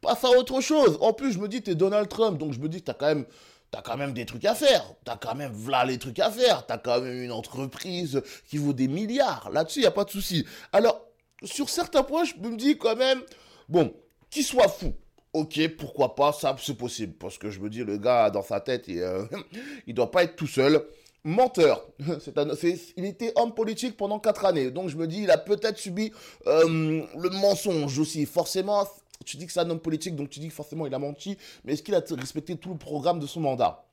[0.00, 0.96] Passe à autre chose.
[1.00, 3.24] En plus, je me dis, t'es Donald Trump, donc je me dis, t'as quand même.
[3.70, 4.94] T'as quand même des trucs à faire.
[5.04, 6.64] T'as quand même voilà les trucs à faire.
[6.64, 9.50] T'as quand même une entreprise qui vaut des milliards.
[9.52, 10.46] Là-dessus, il a pas de souci.
[10.72, 11.04] Alors,
[11.42, 13.20] sur certains points, je me dis quand même,
[13.68, 13.92] bon,
[14.30, 14.94] qu'il soit fou.
[15.34, 17.12] Ok, pourquoi pas, ça c'est possible.
[17.18, 19.26] Parce que je me dis, le gars, dans sa tête, il, euh,
[19.88, 20.82] doit pas être tout seul
[21.28, 21.84] menteur.
[22.96, 24.70] Il était homme politique pendant 4 années.
[24.70, 26.12] Donc je me dis, il a peut-être subi
[26.46, 28.26] euh, le mensonge aussi.
[28.26, 28.86] Forcément,
[29.24, 31.36] tu dis que c'est un homme politique, donc tu dis forcément il a menti.
[31.64, 33.84] Mais est-ce qu'il a respecté tout le programme de son mandat?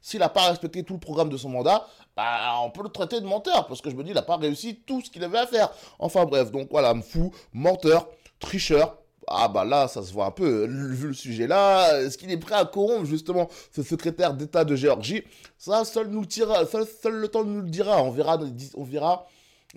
[0.00, 1.86] S'il n'a pas respecté tout le programme de son mandat,
[2.16, 3.66] bah, on peut le traiter de menteur.
[3.66, 5.70] Parce que je me dis, il n'a pas réussi tout ce qu'il avait à faire.
[5.98, 8.98] Enfin bref, donc voilà, fou, menteur, tricheur,
[9.28, 12.36] ah bah là, ça se voit un peu, vu le sujet là, est-ce qu'il est
[12.36, 15.22] prêt à corrompre justement ce secrétaire d'État de Géorgie?
[15.58, 18.38] Ça, seul nous le seul, seul, le temps nous le dira, on verra,
[18.74, 19.26] on verra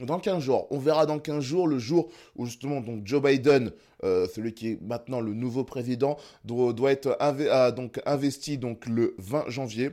[0.05, 0.67] dans 15 jours.
[0.71, 3.71] On verra dans 15 jours, le jour où justement donc Joe Biden,
[4.03, 9.15] euh, celui qui est maintenant le nouveau président, doit, être euh, donc investi donc le
[9.17, 9.91] 20 janvier.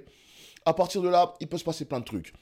[0.65, 2.33] À partir de là, il peut se passer plein de trucs.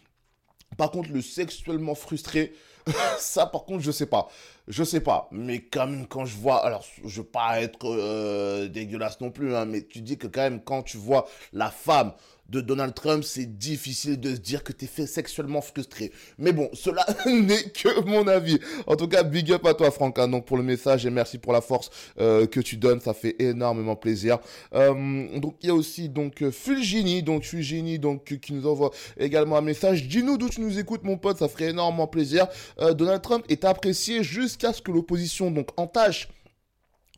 [0.77, 2.53] Par contre, le sexuellement frustré,
[3.19, 4.29] ça par contre, je sais pas.
[4.67, 5.29] Je sais pas.
[5.31, 6.65] Mais quand même, quand je vois.
[6.65, 10.43] Alors, je veux pas être euh, dégueulasse non plus, hein, mais tu dis que quand
[10.43, 12.13] même, quand tu vois la femme
[12.49, 16.13] de Donald Trump, c'est difficile de se dire que tu es fait sexuellement frustré.
[16.39, 18.59] Mais bon, cela n'est que mon avis.
[18.87, 21.39] En tout cas, big up à toi, Franck, hein, donc pour le message et merci
[21.39, 21.91] pour la force
[22.21, 23.01] euh, que tu donnes.
[23.01, 24.39] Ça fait énormément plaisir.
[24.75, 29.57] Euh, donc, il y a aussi donc Fulgini, donc Fulgini, donc qui nous envoie également
[29.57, 30.07] un message.
[30.07, 32.47] Dis-nous d'où tu nous écoutes, mon pote, ça ferait énormément plaisir.
[32.79, 34.23] Donald Trump est apprécié
[34.55, 36.29] jusqu'à ce que l'opposition donc entache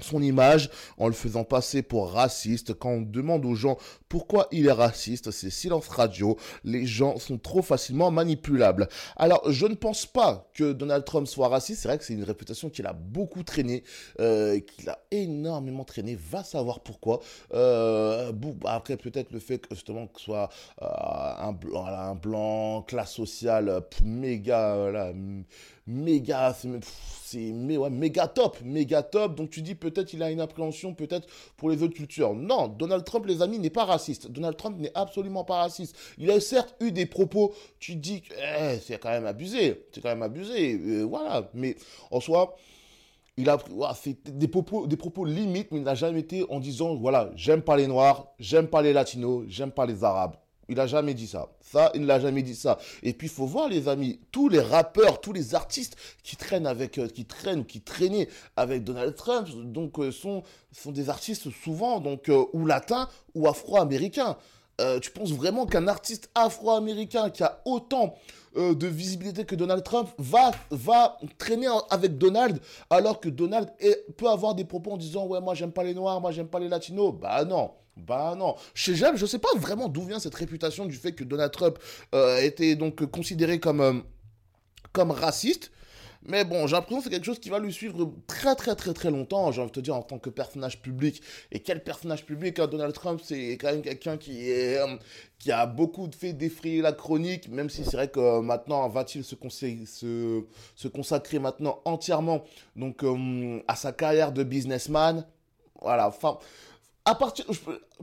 [0.01, 2.75] son image en le faisant passer pour raciste.
[2.75, 3.79] Quand on demande aux gens
[4.09, 6.37] pourquoi il est raciste, c'est silence radio.
[6.65, 8.89] Les gens sont trop facilement manipulables.
[9.17, 11.83] Alors, je ne pense pas que Donald Trump soit raciste.
[11.83, 13.85] C'est vrai que c'est une réputation qu'il a beaucoup traîné,
[14.21, 16.15] euh, qu'il a énormément traîné.
[16.15, 17.21] Va savoir pourquoi.
[17.55, 18.33] Euh,
[18.65, 20.51] après, peut-être le fait que justement que soit
[20.83, 25.13] euh, un, blanc, classe sociale méga,
[25.87, 26.55] méga,
[27.25, 29.35] c'est méga top, méga top.
[29.35, 32.35] Donc tu dis peut-être il a une appréhension peut-être pour les autres cultures.
[32.35, 34.31] Non, Donald Trump, les amis, n'est pas raciste.
[34.31, 35.97] Donald Trump n'est absolument pas raciste.
[36.19, 40.11] Il a certes eu des propos, tu dis eh, c'est quand même abusé, c'est quand
[40.11, 41.49] même abusé, euh, voilà.
[41.55, 41.77] Mais
[42.11, 42.57] en soi,
[43.37, 43.59] il a
[43.95, 47.63] fait des propos, des propos limites, mais il n'a jamais été en disant voilà, j'aime
[47.63, 50.37] pas les noirs, j'aime pas les latinos, j'aime pas les arabes.
[50.69, 51.49] Il n'a jamais dit ça.
[51.61, 52.79] Ça, il ne l'a jamais dit ça.
[53.03, 56.67] Et puis, il faut voir, les amis, tous les rappeurs, tous les artistes qui traînent
[56.67, 60.43] avec, euh, qui traînent, qui traînaient avec Donald Trump, donc, euh, sont,
[60.73, 64.37] sont des artistes souvent, donc, euh, ou latins ou afro-américains.
[65.01, 68.15] tu penses vraiment qu'un artiste afro-américain qui a autant
[68.55, 72.59] de visibilité que Donald Trump va, va traîner avec Donald
[72.91, 73.71] alors que Donald
[74.19, 76.59] peut avoir des propos en disant ouais moi j'aime pas les noirs, moi j'aime pas
[76.59, 77.15] les latinos?
[77.15, 78.57] Bah non, bah non.
[78.75, 81.79] Chez J'aime, je sais pas vraiment d'où vient cette réputation du fait que Donald Trump
[82.15, 83.95] euh, était donc considéré comme, euh,
[84.93, 85.71] comme raciste.
[86.29, 88.93] Mais bon, j'ai l'impression que c'est quelque chose qui va lui suivre très très très
[88.93, 91.23] très longtemps, j'ai envie de te dire, en tant que personnage public.
[91.53, 94.79] Et quel personnage public, hein, Donald Trump, c'est quand même quelqu'un qui est...
[94.79, 94.97] euh,
[95.39, 99.25] qui a beaucoup fait défrayer la chronique, même si c'est vrai que euh, maintenant va-t-il
[99.25, 99.35] se,
[100.89, 102.43] consacrer maintenant entièrement
[102.75, 103.05] donc
[103.69, 105.27] à sa carrière de businessman?
[105.83, 106.39] Voilà, enfin,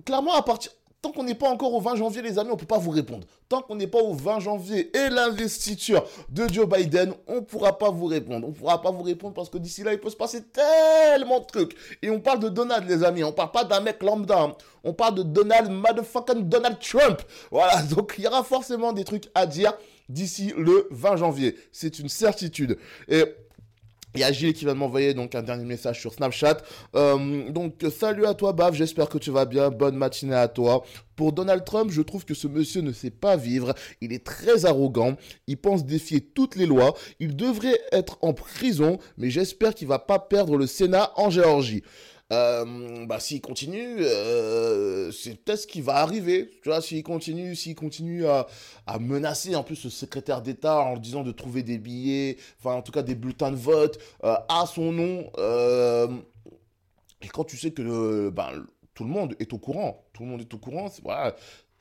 [0.06, 0.72] clairement à partir,
[1.04, 3.28] tant qu'on n'est pas encore au 20 janvier, les amis, on peut pas vous répondre.
[3.50, 7.92] Tant qu'on n'est pas au 20 janvier et l'investiture de Joe Biden, on pourra pas
[7.92, 8.48] vous répondre.
[8.48, 11.46] On pourra pas vous répondre parce que d'ici là, il peut se passer tellement de
[11.46, 11.76] trucs.
[12.02, 13.24] Et on parle de Donald, les amis.
[13.24, 14.56] On parle pas d'un mec lambda.
[14.86, 17.22] On parle de Donald motherfucking Donald Trump.
[17.52, 19.74] Voilà, donc il y aura forcément des trucs à dire
[20.08, 21.58] d'ici le 20 janvier.
[21.74, 22.78] C'est une certitude.
[23.10, 23.26] Et
[24.16, 26.58] il y a Gilles qui va m'envoyer donc un dernier message sur Snapchat.
[26.96, 29.70] Euh, donc salut à toi Bav, j'espère que tu vas bien.
[29.70, 30.84] Bonne matinée à toi.
[31.16, 33.74] Pour Donald Trump, je trouve que ce monsieur ne sait pas vivre.
[34.02, 35.16] Il est très arrogant.
[35.48, 36.96] Il pense défier toutes les lois.
[37.20, 41.84] Il devrait être en prison, mais j'espère qu'il va pas perdre le Sénat en Géorgie.
[42.32, 46.50] Euh, bah s'il continue, euh, c'est peut-être ce qui va arriver.
[46.64, 48.48] Tu vois, s'il continue, s'il continue à,
[48.88, 52.82] à menacer en plus le secrétaire d'État en disant de trouver des billets, enfin en
[52.82, 55.30] tout cas des bulletins de vote euh, à son nom.
[55.38, 56.08] euh,
[57.22, 60.42] et quand tu sais que ben, tout le monde est au courant, tout le monde
[60.42, 61.36] est au courant, voilà,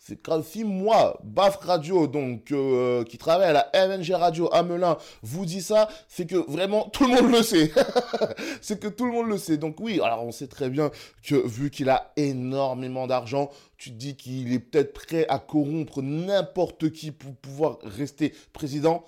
[0.04, 0.44] c'est grave.
[0.44, 5.46] Si moi, Baf Radio, donc euh, qui travaille à la MNG Radio à Melun, vous
[5.46, 7.70] dit ça, c'est que vraiment tout le monde le sait.
[8.60, 9.58] c'est que tout le monde le sait.
[9.58, 10.90] Donc oui, alors on sait très bien
[11.22, 16.90] que vu qu'il a énormément d'argent, tu dis qu'il est peut-être prêt à corrompre n'importe
[16.90, 19.04] qui pour pouvoir rester président.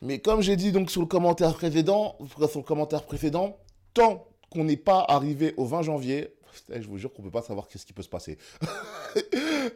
[0.00, 2.16] Mais comme j'ai dit donc sur le commentaire précédent,
[2.48, 3.58] sur le commentaire précédent,
[3.92, 6.34] tant qu'on n'est pas arrivé au 20 janvier,
[6.68, 8.38] je vous jure qu'on peut pas savoir qu'est-ce qui peut se passer.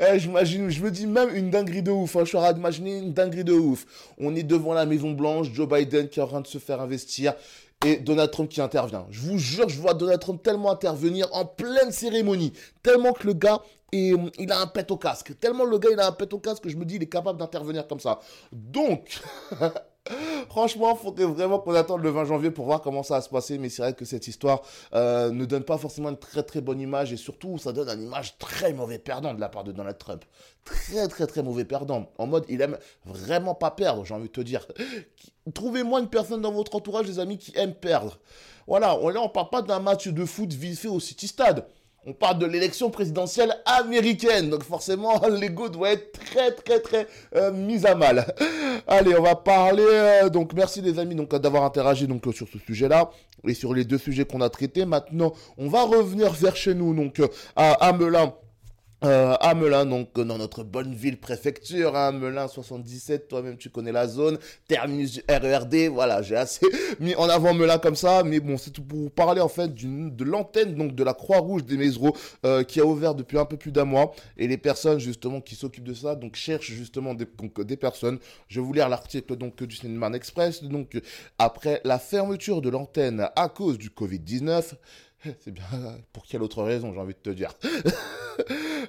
[0.00, 2.16] Eh, je me dis même une dinguerie de ouf.
[2.16, 3.86] Hein, je suis en train d'imaginer une dinguerie de ouf.
[4.18, 6.80] On est devant la Maison Blanche, Joe Biden qui est en train de se faire
[6.80, 7.34] investir
[7.84, 9.06] et Donald Trump qui intervient.
[9.10, 12.52] Je vous jure, je vois Donald Trump tellement intervenir en pleine cérémonie,
[12.82, 13.60] tellement que le gars
[13.92, 16.38] est, il a un pet au casque, tellement le gars il a un pet au
[16.38, 18.20] casque que je me dis il est capable d'intervenir comme ça.
[18.52, 19.20] Donc
[20.50, 23.30] Franchement, il faudrait vraiment qu'on attende le 20 janvier pour voir comment ça va se
[23.30, 23.59] passer.
[23.59, 24.62] Mais c'est vrai que cette histoire
[24.94, 27.12] euh, ne donne pas forcément une très très bonne image.
[27.12, 30.24] Et surtout, ça donne une image très mauvais perdant de la part de Donald Trump.
[30.64, 32.11] Très très très mauvais perdant.
[32.18, 34.66] En mode, il aime vraiment pas perdre, j'ai envie de te dire.
[35.55, 38.18] Trouvez-moi une personne dans votre entourage, les amis, qui aime perdre.
[38.66, 41.66] Voilà, là, on parle pas d'un match de foot vite fait au City Stade.
[42.07, 44.50] On parle de l'élection présidentielle américaine.
[44.50, 48.34] Donc forcément, l'ego doit être très très très euh, mis à mal.
[48.86, 49.82] Allez, on va parler.
[49.88, 53.11] euh, donc merci les amis donc d'avoir interagi donc sur ce sujet-là
[53.46, 54.84] et sur les deux sujets qu'on a traités.
[54.84, 58.34] Maintenant, on va revenir vers chez nous donc euh, à, à Melun.
[59.05, 63.68] Euh, à Melun, donc euh, dans notre bonne ville préfecture, hein, Melun 77, toi-même tu
[63.68, 66.66] connais la zone, terminus du RERD, voilà, j'ai assez
[67.00, 69.74] mis en avant Melun comme ça, mais bon, c'est tout pour vous parler en fait
[69.74, 72.16] de l'antenne donc de la Croix-Rouge des Mésereaux
[72.66, 75.84] qui a ouvert depuis un peu plus d'un mois, et les personnes justement qui s'occupent
[75.84, 78.18] de ça, donc cherchent justement des personnes.
[78.48, 80.98] Je vais vous lire l'article donc du Cinéman Express, donc
[81.38, 84.76] après la fermeture de l'antenne à cause du Covid-19,
[85.40, 85.64] c'est bien,
[86.12, 87.54] pour quelle autre raison, j'ai envie de te dire.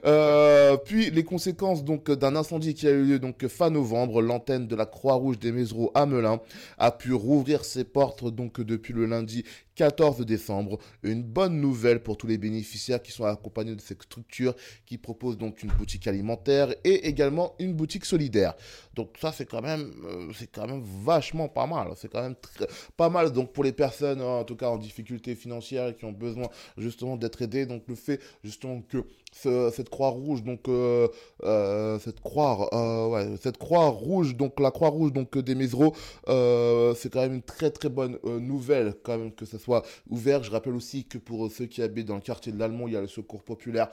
[0.05, 4.67] Euh, puis les conséquences donc d'un incendie qui a eu lieu donc fin novembre, l'antenne
[4.67, 6.39] de la Croix-Rouge des Mésereaux à Melun
[6.77, 9.45] a pu rouvrir ses portes donc depuis le lundi
[9.76, 10.80] 14 décembre.
[11.03, 14.55] Une bonne nouvelle pour tous les bénéficiaires qui sont accompagnés de cette structure
[14.86, 18.55] qui propose donc une boutique alimentaire et également une boutique solidaire.
[18.95, 21.89] Donc ça c'est quand même euh, c'est quand même vachement pas mal.
[21.97, 22.67] C'est quand même très-
[22.97, 26.11] pas mal donc pour les personnes en tout cas en difficulté financière et qui ont
[26.11, 26.47] besoin
[26.78, 27.65] justement d'être aidées.
[27.65, 29.03] Donc le fait justement que
[29.41, 31.07] ce- cette croix rouge donc euh,
[31.43, 35.93] euh, cette croix euh, ouais, cette croix rouge donc la croix rouge donc des Mésereaux
[36.27, 40.43] c'est quand même une très très bonne nouvelle quand même que ça soit ouvert.
[40.43, 42.97] Je rappelle aussi que pour ceux qui habitent dans le quartier de l'Allemand il y
[42.97, 43.89] a le secours populaire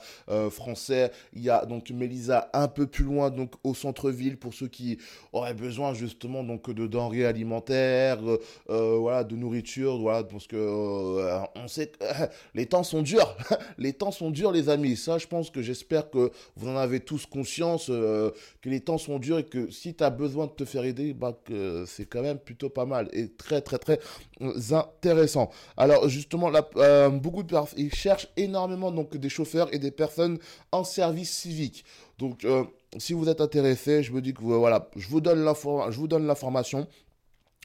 [0.49, 1.11] français.
[1.33, 4.97] Il y a donc Mélisa un peu plus loin donc au centre-ville pour ceux qui
[5.33, 8.19] auraient besoin justement donc de denrées alimentaires
[8.67, 10.57] voilà de nourriture voilà parce que
[11.55, 12.03] on sait que
[12.55, 13.35] les temps sont durs.
[13.77, 14.95] Les temps sont durs les amis.
[14.95, 18.31] Ça je que j'espère que vous en avez tous conscience euh,
[18.61, 21.13] que les temps sont durs et que si tu as besoin de te faire aider
[21.13, 23.99] bah que c'est quand même plutôt pas mal et très très très
[24.41, 25.49] euh, intéressant.
[25.77, 30.37] Alors justement là euh, beaucoup de ils cherchent énormément donc des chauffeurs et des personnes
[30.71, 31.85] en service civique.
[32.19, 32.45] Donc
[32.97, 36.07] si vous êtes intéressé je me dis que voilà je vous donne l'info je vous
[36.07, 36.87] donne l'information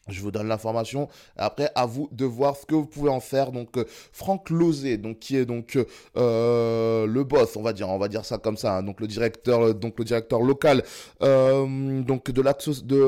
[0.09, 1.09] Je vous donne l'information.
[1.36, 3.52] Après, à vous de voir ce que vous pouvez en faire.
[3.52, 5.78] Donc, euh, Franck Lozé, donc qui est donc
[6.16, 8.76] euh, le boss, on va dire, on va dire ça comme ça.
[8.78, 8.82] hein.
[8.82, 10.82] donc le directeur, donc le directeur local,
[11.22, 12.40] euh, donc de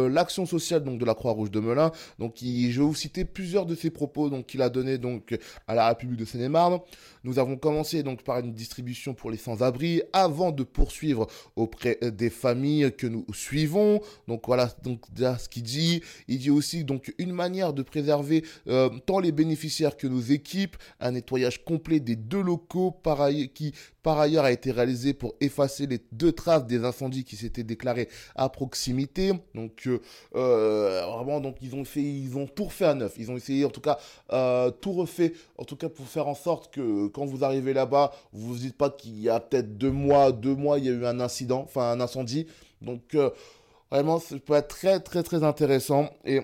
[0.08, 1.90] l'action sociale, donc de la Croix-Rouge de Melun.
[2.18, 5.36] Donc, il- je vais vous citer plusieurs de ses propos, donc qu'il a donné donc
[5.66, 6.80] à la République de Seine-et-Marne.
[7.24, 12.10] Nous avons commencé donc par une distribution pour les sans-abri, avant de poursuivre auprès euh,
[12.10, 14.00] des familles que nous suivons.
[14.26, 16.02] Donc voilà, donc ce qu'il dit.
[16.28, 16.84] Il dit aussi
[17.18, 22.16] une manière de préserver euh, tant les bénéficiaires que nos équipes, un nettoyage complet des
[22.16, 23.72] deux locaux par aille- qui
[24.02, 28.08] par ailleurs a été réalisé pour effacer les deux traces des incendies qui s'étaient déclarés
[28.34, 29.32] à proximité.
[29.54, 30.00] Donc euh,
[30.34, 33.14] euh, vraiment donc ils ont fait ils ont tout refait à neuf.
[33.18, 33.98] Ils ont essayé en tout cas
[34.32, 38.12] euh, tout refait en tout cas pour faire en sorte que quand vous arrivez là-bas,
[38.32, 40.92] vous vous dites pas qu'il y a peut-être deux mois, deux mois il y a
[40.92, 42.46] eu un incident, enfin un incendie.
[42.80, 43.16] Donc
[43.90, 46.40] vraiment ça peut être très très très intéressant et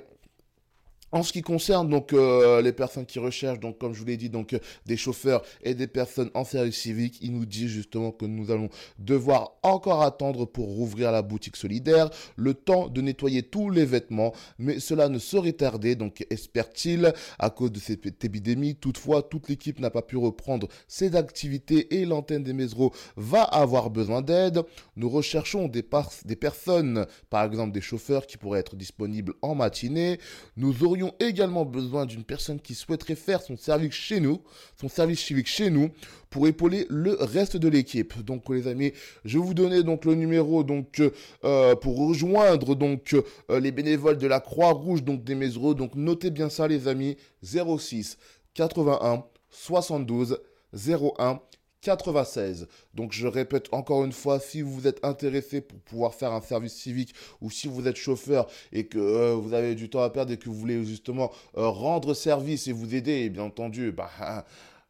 [1.17, 4.19] en ce qui concerne donc euh, les personnes qui recherchent, donc comme je vous l'ai
[4.19, 8.13] dit, donc euh, des chauffeurs et des personnes en service civique, il nous dit justement
[8.13, 13.43] que nous allons devoir encore attendre pour rouvrir la boutique solidaire, le temps de nettoyer
[13.43, 18.75] tous les vêtements, mais cela ne saurait tarder, donc espère-t-il, à cause de cette épidémie.
[18.75, 23.89] Toutefois, toute l'équipe n'a pas pu reprendre ses activités et l'antenne des Mesro va avoir
[23.89, 24.63] besoin d'aide.
[24.97, 25.85] Nous recherchons des,
[26.27, 30.19] des personnes, par exemple des chauffeurs qui pourraient être disponibles en matinée.
[30.57, 34.41] Nous aurions également besoin d'une personne qui souhaiterait faire son service chez nous,
[34.81, 35.91] son service civique chez nous,
[36.31, 38.23] pour épauler le reste de l'équipe.
[38.25, 38.93] Donc les amis,
[39.25, 41.03] je vous donner donc le numéro donc
[41.45, 43.15] euh, pour rejoindre donc
[43.51, 45.75] euh, les bénévoles de la Croix-Rouge donc des Mesro.
[45.75, 48.19] Donc notez bien ça les amis, 06
[48.55, 50.39] 81 72
[50.75, 51.41] 01
[51.83, 52.67] 96.
[52.95, 56.75] Donc je répète encore une fois, si vous êtes intéressé pour pouvoir faire un service
[56.75, 60.33] civique ou si vous êtes chauffeur et que euh, vous avez du temps à perdre
[60.33, 64.11] et que vous voulez justement euh, rendre service et vous aider, et bien entendu, bah,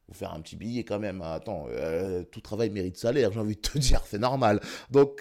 [0.08, 1.20] vous faire un petit billet quand même.
[1.20, 1.32] hein.
[1.32, 4.60] Attends, euh, tout travail mérite salaire, j'ai envie de te dire, c'est normal.
[4.90, 5.20] Donc,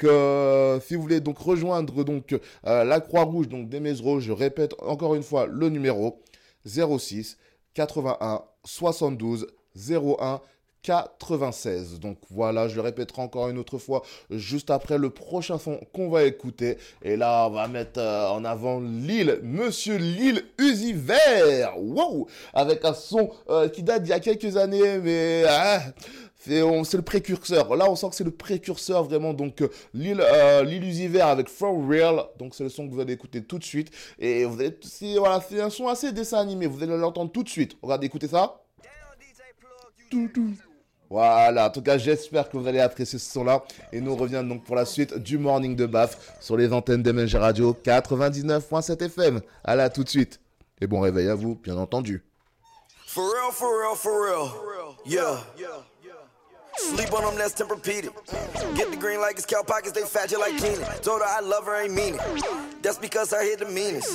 [0.82, 5.24] si vous voulez donc rejoindre donc la Croix-Rouge donc des Mesro, je répète encore une
[5.24, 6.22] fois le numéro
[6.66, 7.38] 06
[7.74, 10.42] 81 72 01
[10.86, 12.00] 96.
[12.00, 16.10] Donc voilà, je le répéterai encore une autre fois juste après le prochain son qu'on
[16.10, 16.78] va écouter.
[17.02, 21.74] Et là, on va mettre euh, en avant Lille, Monsieur Lille Uzi Vert.
[21.78, 25.82] Wow Avec un son euh, qui date d'il y a quelques années, mais ah,
[26.46, 27.76] c'est le précurseur.
[27.76, 29.34] Là, on sent que c'est le précurseur vraiment.
[29.34, 32.26] Donc euh, Lille, euh, avec For Real.
[32.38, 33.92] Donc c'est le son que vous allez écouter tout de suite.
[34.20, 36.68] Et vous allez, c'est voilà, c'est un son assez dessin animé.
[36.68, 37.78] Vous allez l'entendre tout de suite.
[37.82, 38.62] Regardez, écoutez ça.
[40.12, 40.52] Tout, tout.
[41.10, 43.64] Voilà, en tout cas, j'espère que vous allez apprécier ce son-là.
[43.94, 47.36] Et nous reviendrons donc pour la suite du Morning de Baf sur les antennes d'MNG
[47.36, 49.42] Radio 99.7 FM.
[49.64, 50.40] Allez, à tout de suite.
[50.82, 52.24] Et bon réveil à vous, bien entendu.
[53.08, 54.66] For real, for real, for real.
[55.06, 55.38] Yeah.
[56.78, 58.76] Sleep on them, that's Tempur-Pedic.
[58.76, 60.86] Get the green like it's cow pockets, they fat you like Keenan.
[61.02, 62.82] Told her I love her, ain't mean it.
[62.82, 64.12] That's because I hit the meanest.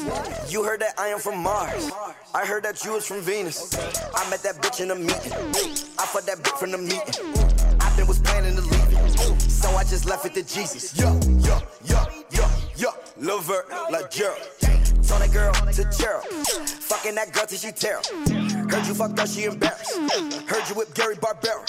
[0.53, 1.91] You heard that I am from Mars.
[2.35, 3.75] I heard that you was from Venus.
[4.15, 5.33] I met that bitch in a meeting.
[5.99, 7.81] I fucked that bitch from the meeting.
[7.81, 9.41] I been was planning to leave it.
[9.41, 10.97] So I just left it to Jesus.
[10.97, 12.47] Yo, yo, yo, yo,
[12.77, 12.91] yo.
[13.19, 14.41] Love her like Gerald.
[15.11, 16.25] Told that girl to Gerald.
[16.87, 17.97] Fucking that girl till she tear.
[18.71, 19.97] Heard you fucked up, she embarrassed.
[20.49, 21.67] Heard you whip Gary Barbera.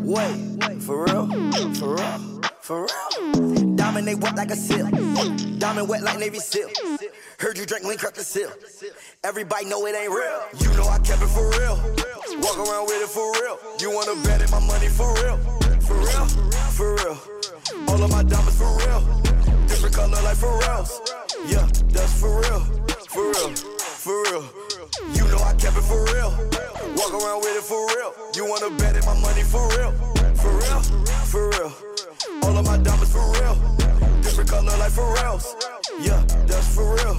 [0.00, 1.28] Wait, for real?
[1.74, 2.40] For real?
[2.60, 3.76] For real?
[3.76, 4.90] Dominate wet like a seal.
[5.60, 6.68] Diamond wet like Navy SEAL.
[7.38, 8.50] Heard you drink lean crack the seal.
[9.22, 10.42] Everybody know it ain't real.
[10.58, 11.76] You know I kept it for real.
[12.42, 13.56] Walk around with it for real.
[13.78, 15.36] You wanna bet it my money for real?
[15.78, 16.26] For real?
[16.74, 17.18] For real?
[17.86, 19.29] All of my diamonds for real.
[20.00, 20.98] Color like Pharrell's.
[21.46, 22.60] Yeah, that's for real.
[23.12, 23.50] For real.
[24.00, 24.44] For real.
[25.12, 26.30] You know I kept it for real.
[26.96, 28.14] Walk around with it for real.
[28.34, 29.92] You wanna bet it my money for real?
[30.40, 30.80] For real?
[31.28, 31.72] For real.
[32.44, 33.56] All of my diamonds for real.
[34.22, 35.54] Different color like Pharrell's.
[36.00, 37.16] Yeah, that's for real.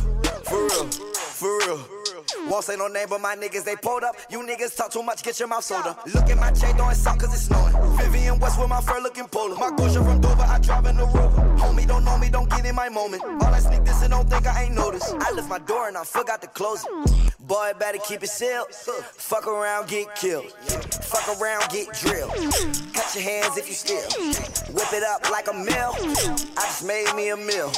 [0.49, 0.87] For real.
[0.89, 2.00] For real.
[2.47, 4.15] Won't say no name, but my niggas, they pulled up.
[4.29, 6.05] You niggas talk too much, get your mouth sold up.
[6.13, 7.73] Look at my chain throwing salt cause it's snowing.
[7.97, 9.55] Vivian West with my fur looking polar.
[9.55, 11.41] My Gosha from Dover, I drive in the rover.
[11.57, 13.23] Homie, don't know me, don't get in my moment.
[13.23, 15.13] All I sneak this and don't think I ain't noticed.
[15.19, 17.37] I left my door and I forgot to close it.
[17.39, 18.67] Boy, better keep it sealed.
[18.71, 20.51] Fuck around, get killed.
[21.03, 22.31] Fuck around, get drilled.
[22.93, 24.07] Cut your hands if you steal.
[24.73, 25.93] Whip it up like a mill.
[26.57, 27.71] I just made me a meal.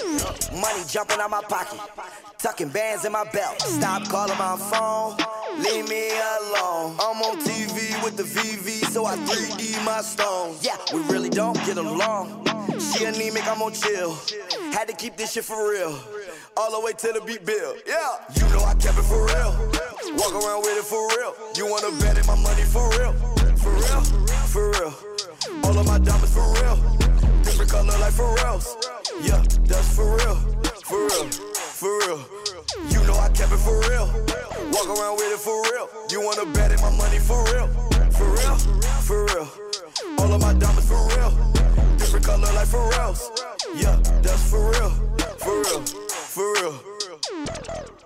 [0.61, 1.79] Money jumping out my pocket.
[2.37, 3.59] Tucking bands in my belt.
[3.61, 5.15] Stop calling my phone.
[5.57, 6.97] Leave me alone.
[6.99, 10.63] I'm on TV with the VV, so I 3D my stones.
[10.63, 12.45] Yeah, we really don't get along.
[12.79, 14.17] She anemic, I'm on chill.
[14.73, 15.97] Had to keep this shit for real.
[16.57, 17.75] All the way till the beat bill.
[17.87, 19.51] Yeah, you know I kept it for real.
[20.17, 21.33] Walk around with it for real.
[21.55, 23.13] You wanna bet in my money for real?
[23.63, 24.01] For real?
[24.51, 24.93] For real.
[25.63, 26.75] All of my diamonds for real.
[27.43, 28.75] Different color like Pharrell's.
[29.21, 30.35] Yeah, that's for real.
[30.83, 31.29] For real.
[31.79, 32.42] For real.
[32.89, 34.07] You know I kept it for real.
[34.71, 35.89] Walk around with it for real.
[36.09, 37.67] You wanna bet in my money for real?
[38.11, 38.57] For real?
[39.01, 39.47] For real.
[40.19, 41.31] All of my diamonds for real.
[41.97, 43.29] Different color like Pharrell's.
[43.75, 44.89] Yeah, that's for real.
[45.37, 45.81] For real.
[45.81, 48.02] For real.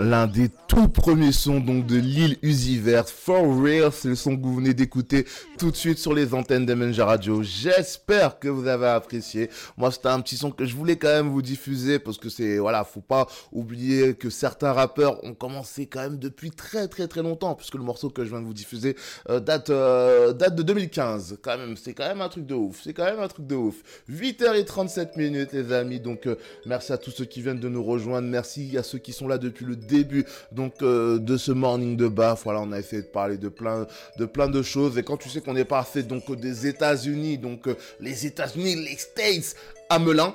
[0.00, 4.36] L'un des tout premiers sons donc de Lil Uzi Vert, For Real, c'est le son
[4.36, 5.26] que vous venez d'écouter
[5.58, 7.42] tout de suite sur les antennes d'Emenja Radio.
[7.42, 9.50] J'espère que vous avez apprécié.
[9.76, 12.58] Moi, c'était un petit son que je voulais quand même vous diffuser parce que c'est,
[12.58, 17.22] voilà, faut pas oublier que certains rappeurs ont commencé quand même depuis très très très
[17.22, 18.96] longtemps puisque le morceau que je viens de vous diffuser
[19.30, 21.38] euh, date, euh, date de 2015.
[21.42, 22.80] Quand même, c'est quand même un truc de ouf.
[22.82, 23.76] C'est quand même un truc de ouf.
[24.10, 26.00] 8h37 minutes, les amis.
[26.00, 26.36] Donc, euh,
[26.66, 28.28] merci à tous ceux qui viennent de nous rejoindre.
[28.28, 32.08] Merci à ceux qui sont là depuis le début donc euh, de ce morning de
[32.08, 32.44] baf.
[32.44, 33.86] Voilà, on a essayé de parler de plein
[34.18, 34.98] de plein de choses.
[34.98, 38.96] Et quand tu sais qu'on est passé donc des États-Unis, donc euh, les États-Unis, les
[38.96, 39.56] States
[39.88, 40.34] à Melun,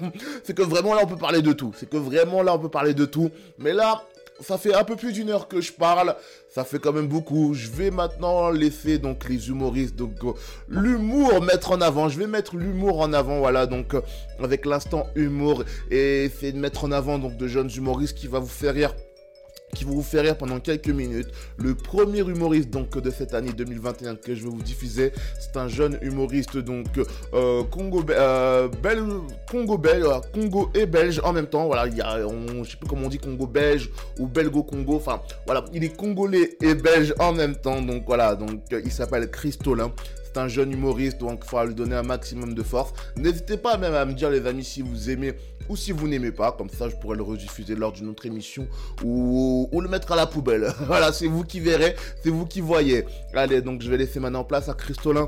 [0.44, 1.72] c'est que vraiment là on peut parler de tout.
[1.78, 3.30] C'est que vraiment là on peut parler de tout.
[3.58, 4.02] Mais là,
[4.40, 6.16] ça fait un peu plus d'une heure que je parle.
[6.48, 7.54] Ça fait quand même beaucoup.
[7.54, 10.32] Je vais maintenant laisser donc les humoristes, donc euh,
[10.68, 12.08] l'humour mettre en avant.
[12.08, 14.00] Je vais mettre l'humour en avant, voilà, donc euh,
[14.42, 18.38] avec l'instant humour et essayer de mettre en avant donc de jeunes humoristes qui va
[18.38, 18.94] vous faire rire
[19.74, 21.28] qui vont vous faire rire pendant quelques minutes.
[21.56, 25.68] Le premier humoriste donc de cette année 2021 que je vais vous diffuser, c'est un
[25.68, 26.86] jeune humoriste donc
[27.32, 28.68] euh, Congo, euh,
[29.50, 31.66] Congo et belge en même temps.
[31.66, 32.18] Voilà, il y a,
[32.64, 34.96] sais plus comment on dit Congo belge ou belgo Congo.
[34.96, 37.80] Enfin voilà, il est congolais et belge en même temps.
[37.80, 39.92] Donc voilà, donc euh, il s'appelle Christolin.
[40.32, 42.94] C'est un jeune humoriste, donc il faudra lui donner un maximum de force.
[43.16, 45.34] N'hésitez pas même à me dire, les amis, si vous aimez
[45.68, 46.52] ou si vous n'aimez pas.
[46.52, 48.66] Comme ça, je pourrais le rediffuser lors d'une autre émission
[49.04, 50.72] ou, le mettre à la poubelle.
[50.86, 53.04] voilà, c'est vous qui verrez, c'est vous qui voyez.
[53.34, 55.26] Allez, donc je vais laisser maintenant place à Christolin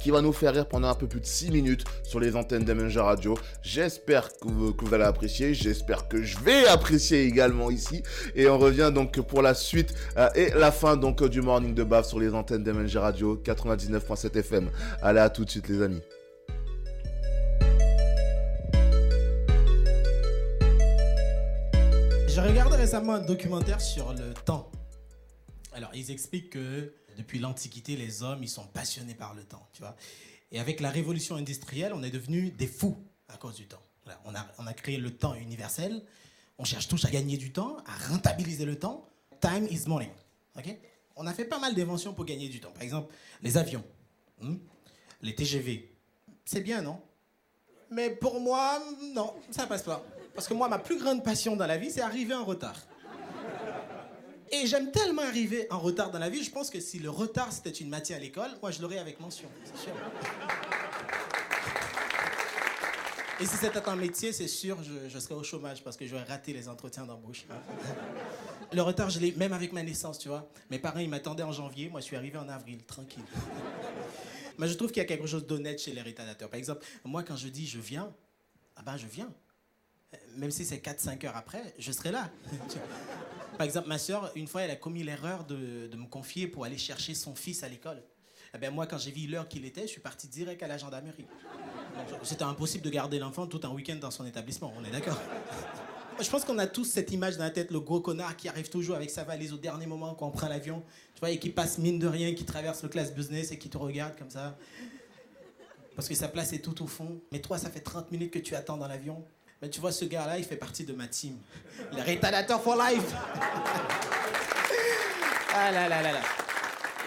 [0.00, 2.64] qui va nous faire rire pendant un peu plus de 6 minutes sur les antennes
[2.64, 3.36] d'Amenja Radio.
[3.62, 8.02] J'espère que vous, allez apprécier, j'espère que je vais apprécier également ici.
[8.34, 11.84] Et on revient donc pour la suite euh, et la fin donc du Morning de
[11.84, 14.70] Baf sur les antennes d'Amenja Radio 99.7 FM.
[15.02, 16.00] Allez, à tout de suite les amis.
[22.28, 24.70] J'ai regardé récemment un documentaire sur le temps.
[25.72, 29.82] Alors, ils expliquent que depuis l'Antiquité, les hommes, ils sont passionnés par le temps, tu
[29.82, 29.94] vois.
[30.50, 32.96] Et avec la révolution industrielle, on est devenus des fous
[33.28, 33.82] à cause du temps.
[34.24, 36.02] On, a, on a créé le temps universel.
[36.58, 39.06] On cherche tous à gagner du temps, à rentabiliser le temps.
[39.40, 40.10] Time is money.
[40.56, 40.76] ok?
[41.16, 42.72] On a fait pas mal d'inventions pour gagner du temps.
[42.72, 43.84] Par exemple, les avions,
[44.40, 44.56] hmm,
[45.22, 45.94] les TGV.
[46.44, 47.00] C'est bien, non?
[47.90, 48.82] Mais pour moi,
[49.14, 50.04] non, ça passe pas.
[50.34, 52.80] Parce que moi, ma plus grande passion dans la vie, c'est arriver en retard.
[54.52, 57.52] Et j'aime tellement arriver en retard dans la vie, je pense que si le retard
[57.52, 59.92] c'était une matière à l'école, moi je l'aurais avec mention, c'est sûr.
[63.40, 66.52] Et si c'était un métier, c'est sûr, je, serais au chômage parce que j'aurais raté
[66.52, 67.46] les entretiens d'embauche.
[68.72, 70.46] Le retard, je l'ai même avec ma naissance, tu vois.
[70.70, 73.24] Mes parents, ils m'attendaient en janvier, moi je suis arrivé en avril, tranquille.
[74.58, 76.50] Mais je trouve qu'il y a quelque chose d'honnête chez les rétardateurs.
[76.50, 78.12] Par exemple, moi quand je dis je viens,
[78.76, 79.32] ah ben je viens.
[80.36, 82.30] Même si c'est 4-5 heures après, je serai là.
[83.60, 86.64] Par exemple, ma soeur, une fois, elle a commis l'erreur de, de, me confier pour
[86.64, 88.02] aller chercher son fils à l'école.
[88.54, 90.78] Eh ben, moi, quand j'ai vu l'heure qu'il était, je suis parti direct à la
[90.78, 91.26] gendarmerie.
[92.22, 95.20] C'était impossible de garder l'enfant tout un week-end dans son établissement, on est d'accord?
[96.22, 98.70] Je pense qu'on a tous cette image dans la tête, le gros connard qui arrive
[98.70, 100.82] toujours avec sa valise au dernier moment quand on prend l'avion,
[101.14, 103.68] tu vois, et qui passe mine de rien, qui traverse le classe business et qui
[103.68, 104.56] te regarde comme ça.
[105.96, 107.20] Parce que sa place est tout au fond.
[107.30, 109.22] Mais toi, ça fait 30 minutes que tu attends dans l'avion.
[109.62, 111.36] Mais tu vois, ce gars-là, il fait partie de ma team.
[111.92, 113.04] Le retardateur for life.
[115.54, 116.20] ah là là là là.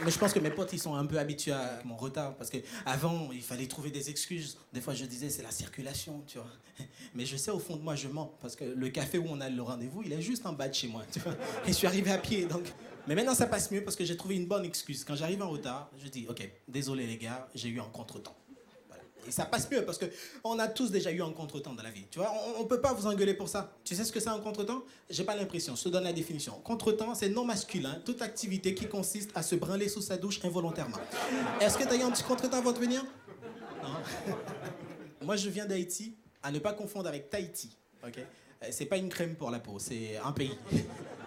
[0.04, 2.36] Mais je pense que mes potes, ils sont un peu habitués à mon retard.
[2.36, 4.58] Parce qu'avant, il fallait trouver des excuses.
[4.72, 6.48] Des fois, je disais, c'est la circulation, tu vois.
[7.16, 8.36] Mais je sais, au fond de moi, je mens.
[8.42, 10.74] Parce que le café où on a le rendez-vous, il est juste en bas de
[10.74, 11.04] chez moi.
[11.66, 12.66] Et je suis arrivé à pied, donc...
[13.06, 15.04] Mais maintenant, ça passe mieux parce que j'ai trouvé une bonne excuse.
[15.04, 18.36] Quand j'arrive en retard, je dis, OK, désolé les gars, j'ai eu un contretemps.
[19.28, 20.06] Et ça passe mieux parce que
[20.44, 22.06] on a tous déjà eu un contretemps dans la vie.
[22.12, 23.74] Tu vois, on, on peut pas vous engueuler pour ça.
[23.84, 24.84] Tu sais ce que c'est un contretemps?
[25.10, 25.76] J'ai pas l'impression.
[25.76, 26.54] Je te donne la définition.
[26.64, 30.98] Contretemps, c'est non masculin, toute activité qui consiste à se branler sous sa douche involontairement.
[31.60, 33.04] Est-ce que tu as eu un petit contretemps avant de venir
[33.82, 34.36] Non.
[35.22, 37.78] Moi, je viens d'Haïti, à ne pas confondre avec Tahiti.
[38.06, 38.20] Ok?
[38.72, 40.58] C'est pas une crème pour la peau, c'est un pays.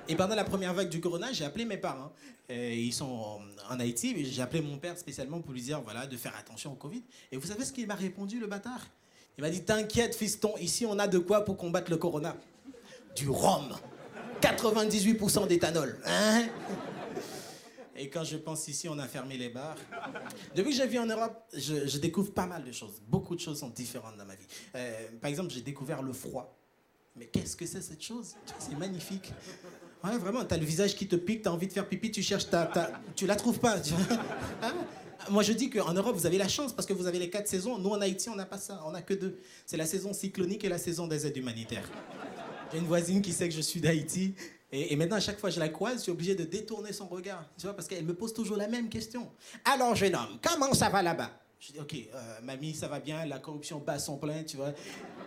[0.09, 2.13] Et pendant la première vague du corona, j'ai appelé mes parents.
[2.49, 3.41] Ils sont
[3.71, 4.25] en, Haïti.
[4.25, 7.03] J'ai appelé mon père spécialement pour lui dire voilà, de faire attention au Covid.
[7.33, 8.87] Et vous savez ce qu'il m'a répondu, le bâtard?
[9.37, 12.37] Il m'a dit T'inquiète, fiston, ici on a de quoi pour combattre le corona.
[13.17, 13.75] Du rhum.
[14.41, 15.99] 98% d'éthanol.
[16.05, 16.47] Hein?
[17.97, 19.77] Et quand je pense ici, on a fermé les bars.
[20.55, 23.01] Depuis que j'ai vu en Europe, je, je découvre pas mal de choses.
[23.09, 24.47] Beaucoup de choses sont différentes dans ma vie.
[24.75, 26.55] Euh, par exemple, j'ai découvert le froid.
[27.17, 28.35] Mais qu'est-ce que c'est cette chose?
[28.59, 29.33] C'est magnifique.
[30.05, 32.49] Ouais, vraiment, t'as le visage qui te pique, t'as envie de faire pipi, tu cherches
[32.49, 32.67] ta...
[32.67, 33.81] ta- tu la trouves pas.
[33.81, 33.93] tu.
[34.63, 34.73] Hein
[35.31, 37.49] Moi, je dis qu'en Europe, vous avez la chance parce que vous avez les quatre
[37.49, 37.79] saisons.
[37.79, 38.81] Nous, en Haïti, on n'a pas ça.
[38.87, 39.41] On n'a que deux.
[39.65, 41.89] C'est la saison cyclonique et la saison des aides humanitaires.
[42.71, 44.35] J'ai une voisine qui sait que je suis d'Haïti.
[44.71, 46.93] Et, et maintenant, à chaque fois que je la croise, je suis obligé de détourner
[46.93, 47.45] son regard.
[47.59, 49.29] Tu vois, parce qu'elle me pose toujours la même question.
[49.65, 51.31] Alors, jeune homme, comment ça va là-bas?
[51.59, 54.75] Je dis, OK, euh, mamie, ça va bien, la corruption bat son plein, tu vois.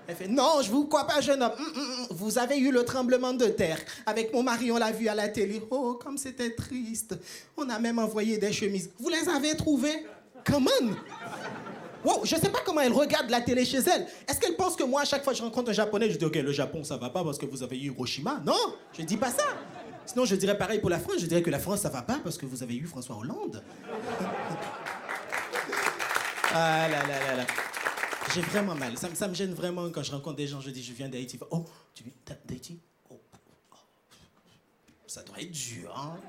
[0.10, 1.52] Elle fait, non, je vous crois pas, jeune homme.
[1.56, 2.08] Hum, hum, hum.
[2.10, 3.78] Vous avez eu le tremblement de terre.
[4.08, 5.62] Avec mon mari, on l'a vu à la télé.
[5.70, 7.16] Oh, comme c'était triste.
[7.56, 8.90] On a même envoyé des chemises.
[9.00, 10.08] Vous les avez trouvées?
[10.44, 10.72] Comment
[12.04, 14.08] Wow, je sais pas comment elle regarde la télé chez elle.
[14.28, 16.26] Est-ce qu'elle pense que moi, à chaque fois que je rencontre un japonais, je dis,
[16.26, 18.42] OK, le Japon, ça va pas parce que vous avez eu Hiroshima?
[18.44, 18.58] Non,
[18.98, 19.44] je dis pas ça.
[20.08, 21.18] Sinon, je dirais pareil pour la France.
[21.20, 23.62] Je dirais que la France, ça va pas parce que vous avez eu François Hollande.
[26.52, 27.46] ah là là là là.
[28.34, 28.98] J'ai vraiment mal.
[28.98, 30.62] Ça, me- gêne vraiment quand je rencontre des gens.
[30.62, 31.40] Je dis, je viens d'Haïti.
[31.52, 32.14] Oh, tu viens
[32.46, 32.80] d'Haïti?
[33.10, 33.76] Oh, oh.
[35.08, 36.20] Ça doit être dur, hein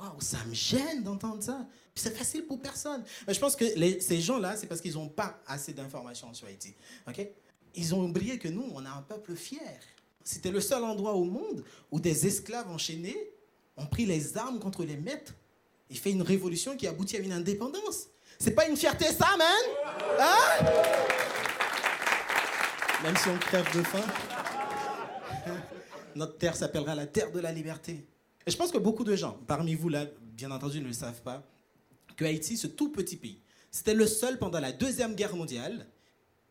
[0.00, 1.66] Waouh, ça me gêne d'entendre ça.
[1.94, 3.04] C'est facile pour personne.
[3.28, 3.64] Mais je pense que
[4.00, 6.74] ces gens-là, c'est parce qu'ils n'ont pas assez d'informations sur Haïti.
[7.06, 7.28] ok?
[7.76, 9.80] Ils ont oublié que nous, on a un peuple fier.
[10.24, 13.16] C'était le seul endroit au monde où des esclaves enchaînés
[13.76, 15.34] ont pris les armes contre les maîtres
[15.90, 18.08] et fait une révolution qui aboutit à une indépendance.
[18.38, 19.48] C'est pas une fierté, ça, man?
[20.20, 20.64] Hein?
[23.02, 24.04] Même si on crève de faim,
[26.14, 28.06] notre terre s'appellera la terre de la liberté.
[28.46, 31.22] Et je pense que beaucoup de gens, parmi vous là, bien entendu, ne le savent
[31.22, 31.42] pas,
[32.16, 35.86] que Haïti, ce tout petit pays, c'était le seul pendant la Deuxième Guerre mondiale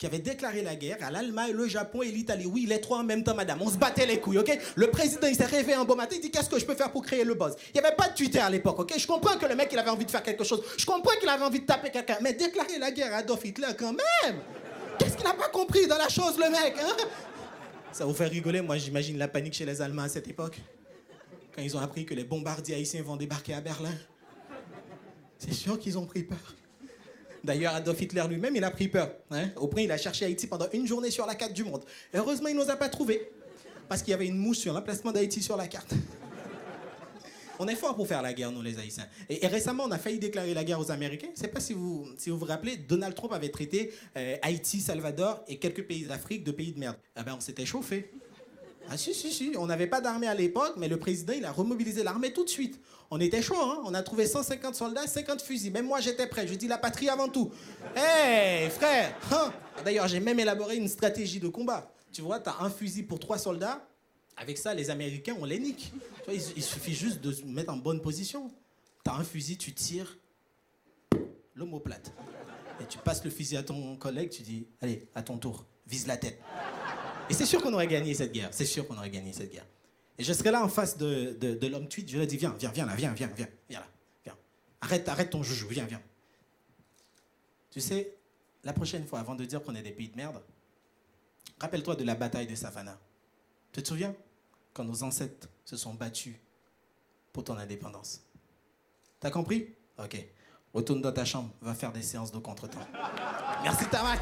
[0.04, 2.46] qui avait déclaré la guerre à l'Allemagne, le Japon et l'Italie.
[2.46, 3.62] Oui, les trois en même temps, madame.
[3.62, 4.60] On se battait les couilles, ok?
[4.76, 6.92] Le président, il s'est réveillé un beau matin, il dit Qu'est-ce que je peux faire
[6.92, 7.56] pour créer le buzz?
[7.74, 8.94] Il n'y avait pas de Twitter à l'époque, ok?
[8.98, 10.62] Je comprends que le mec, il avait envie de faire quelque chose.
[10.78, 12.18] Je comprends qu'il avait envie de taper quelqu'un.
[12.20, 14.42] Mais déclarer la guerre à Adolf Hitler, quand même
[15.00, 16.98] Qu'est-ce qu'il n'a pas compris dans la chose, le mec, hein?
[17.94, 20.60] Ça vous fait rigoler, moi, j'imagine la panique chez les Allemands à cette époque.
[21.56, 23.96] Quand ils ont appris que les bombardiers haïtiens vont débarquer à Berlin.
[25.38, 26.56] C'est sûr qu'ils ont pris peur.
[27.44, 29.12] D'ailleurs, Adolf Hitler lui-même, il a pris peur.
[29.32, 29.50] hein.
[29.58, 31.84] Au point, il a cherché Haïti pendant une journée sur la carte du monde.
[32.14, 33.30] Heureusement, il ne nous a pas trouvés.
[33.90, 35.94] Parce qu'il y avait une mouche sur l'emplacement d'Haïti sur la carte.
[37.60, 39.08] On est fort pour faire la guerre, nous, les Haïtiens.
[39.30, 41.28] Et, récemment, on a failli déclarer la guerre aux Américains.
[41.36, 44.36] Je ne sais pas si vous, si vous vous rappelez, Donald Trump avait traité euh,
[44.42, 46.98] Haïti, Salvador et quelques pays d'Afrique de pays de merde.
[47.16, 48.12] Ah ben, on s'était chauffé.
[48.90, 49.54] Ah si, si, si.
[49.58, 52.50] On n'avait pas d'armée à l'époque, mais le président, il a remobilisé l'armée tout de
[52.50, 52.80] suite.
[53.10, 53.82] On était chaud, hein.
[53.86, 55.72] On a trouvé 150 soldats, 50 fusils.
[55.72, 56.48] Même moi, j'étais prêt.
[56.48, 57.52] Je dis la patrie avant tout.
[57.96, 59.54] Hé, frère hein.
[59.84, 61.92] D'ailleurs, j'ai même élaboré une stratégie de combat.
[62.12, 63.88] Tu vois, t'as un fusil pour trois soldats.
[64.36, 65.92] Avec ça, les Américains, on les nique.
[66.18, 68.52] Tu vois, il, il suffit juste de se mettre en bonne position.
[69.04, 70.18] T'as un fusil, tu tires
[71.56, 72.12] l'omoplate.
[72.82, 76.08] Et tu passes le fusil à ton collègue, tu dis, allez, à ton tour, vise
[76.08, 76.40] la tête.
[77.30, 78.50] Et c'est sûr qu'on aurait gagné cette guerre.
[78.52, 79.66] C'est sûr qu'on aurait gagné cette guerre.
[80.18, 82.56] Et je serais là en face de, de, l'homme tweet, je lui ai dit, viens,
[82.60, 83.88] viens, viens là, viens, viens, viens, viens là,
[84.24, 84.38] viens.
[84.82, 86.02] Arrête, arrête ton joujou, viens, viens.
[87.72, 88.16] Tu sais,
[88.64, 90.42] la prochaine fois, avant de dire qu'on est des pays de merde,
[91.60, 93.00] rappelle-toi de la bataille de Savannah.
[93.72, 94.16] Tu te souviens?
[94.74, 96.36] Quand nos ancêtres se sont battus
[97.32, 98.22] pour ton indépendance.
[99.20, 99.74] T'as compris?
[99.98, 100.24] Ok.
[100.74, 102.88] Retourne dans ta chambre, va faire des séances de contretemps.
[103.64, 104.20] Merci Tamak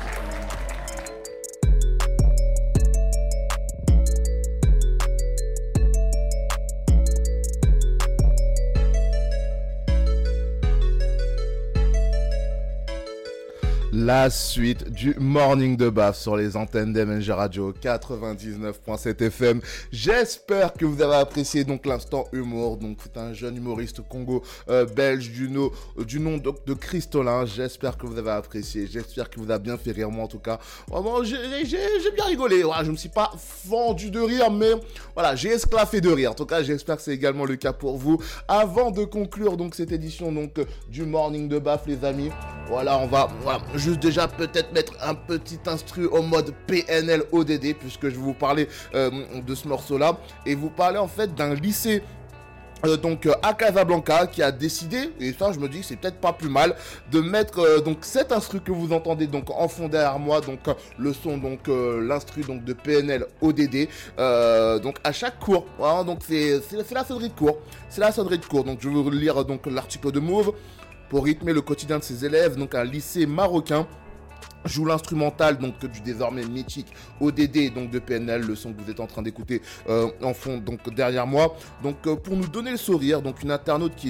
[13.94, 19.60] La suite du Morning de Baf sur les antennes d'MNG Radio 99.7 FM.
[19.92, 22.78] J'espère que vous avez apprécié donc l'instant humour.
[22.78, 26.74] Donc c'est un jeune humoriste congo euh, belge du, no- euh, du nom donc, de
[26.74, 27.46] Christolin.
[27.46, 28.88] J'espère que vous avez apprécié.
[28.90, 30.58] J'espère que vous a bien fait rire moi en tout cas.
[30.88, 31.36] Vraiment j'ai
[32.16, 32.64] bien rigolé.
[32.64, 34.72] Voilà, je me suis pas fendu de rire mais
[35.16, 36.32] voilà j'ai esclaffé de rire.
[36.32, 38.22] En tout cas j'espère que c'est également le cas pour vous.
[38.48, 42.30] Avant de conclure donc cette édition donc euh, du Morning de Baf les amis.
[42.70, 43.28] Voilà on va
[43.82, 48.34] juste déjà peut-être mettre un petit instru au mode PNL ODD puisque je vais vous
[48.34, 49.10] parler euh,
[49.46, 52.04] de ce morceau là et vous parler en fait d'un lycée
[52.86, 55.96] euh, donc euh, à Casablanca qui a décidé et ça je me dis que c'est
[55.96, 56.76] peut-être pas plus mal
[57.12, 60.60] de mettre donc cet instru que vous entendez donc en fond derrière moi donc
[60.98, 63.88] le son donc l'instru donc de PNL ODD
[64.82, 67.58] donc à chaque cours voilà, donc c'est la sonnerie de cours.
[67.90, 68.64] C'est la sonnerie de cours.
[68.64, 70.54] Donc je vais vous lire donc l'article de Move
[71.12, 72.56] pour rythmer le quotidien de ses élèves.
[72.56, 73.86] Donc un lycée marocain
[74.64, 76.88] joue l'instrumental donc du désormais mythique
[77.20, 80.58] ODD donc de PNL le son que vous êtes en train d'écouter euh, en fond
[80.58, 81.58] donc derrière moi.
[81.84, 84.08] Donc euh, pour nous donner le sourire donc une internaute qui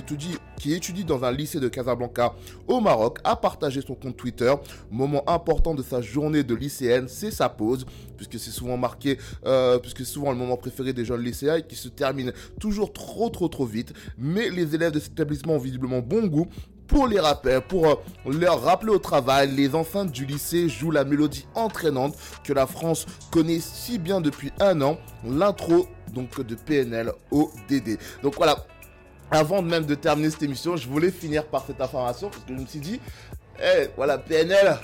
[0.73, 2.36] étudie dans un lycée de Casablanca
[2.68, 4.53] au Maroc a partagé son compte Twitter.
[4.91, 9.80] Moment important de sa journée de lycéenne c'est sa pause puisque c'est souvent marqué euh,
[9.80, 13.30] puisque c'est souvent le moment préféré des jeunes lycéens et qui se termine toujours trop
[13.30, 13.94] trop trop vite.
[14.19, 16.48] Mais les élèves de cet établissement ont visiblement bon goût
[16.91, 17.95] pour les rappels, pour euh,
[18.26, 23.05] leur rappeler au travail, les enceintes du lycée jouent la mélodie entraînante que la France
[23.31, 27.97] connaît si bien depuis un an, l'intro donc de PNL au DD.
[28.22, 28.57] Donc voilà,
[29.31, 32.61] avant même de terminer cette émission, je voulais finir par cette information parce que je
[32.61, 32.99] me suis dit,
[33.63, 34.76] eh, voilà, PNL,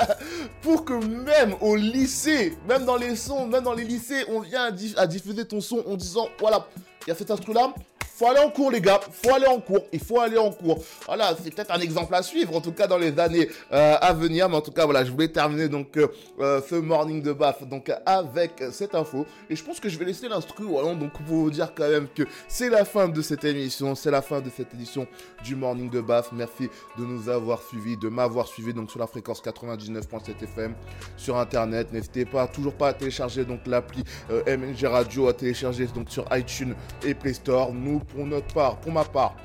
[0.62, 4.64] pour que même au lycée, même dans les sons, même dans les lycées, on vient
[4.64, 6.66] à, diff- à diffuser ton son en disant, voilà,
[7.06, 7.72] il y a cet instru-là,
[8.20, 10.78] faut aller en cours les gars, faut aller en cours, il faut aller en cours.
[11.06, 14.12] Voilà, c'est peut-être un exemple à suivre, en tout cas dans les années euh, à
[14.12, 16.06] venir, mais en tout cas voilà, je voulais terminer donc euh,
[16.38, 20.04] euh, ce morning de baf donc avec cette info, et je pense que je vais
[20.04, 23.42] laisser l'instru, voilà, donc pour vous dire quand même que c'est la fin de cette
[23.44, 25.06] émission, c'est la fin de cette édition
[25.42, 26.30] du morning de baf.
[26.32, 26.68] Merci
[26.98, 30.74] de nous avoir suivis, de m'avoir suivi donc sur la fréquence 99.7 FM
[31.16, 31.90] sur internet.
[31.90, 36.74] N'hésitez pas, toujours pas à télécharger donc l'appli MNG Radio, à télécharger donc sur iTunes
[37.04, 37.72] et Play Store.
[37.72, 39.36] Nous, pour notre part, pour ma part,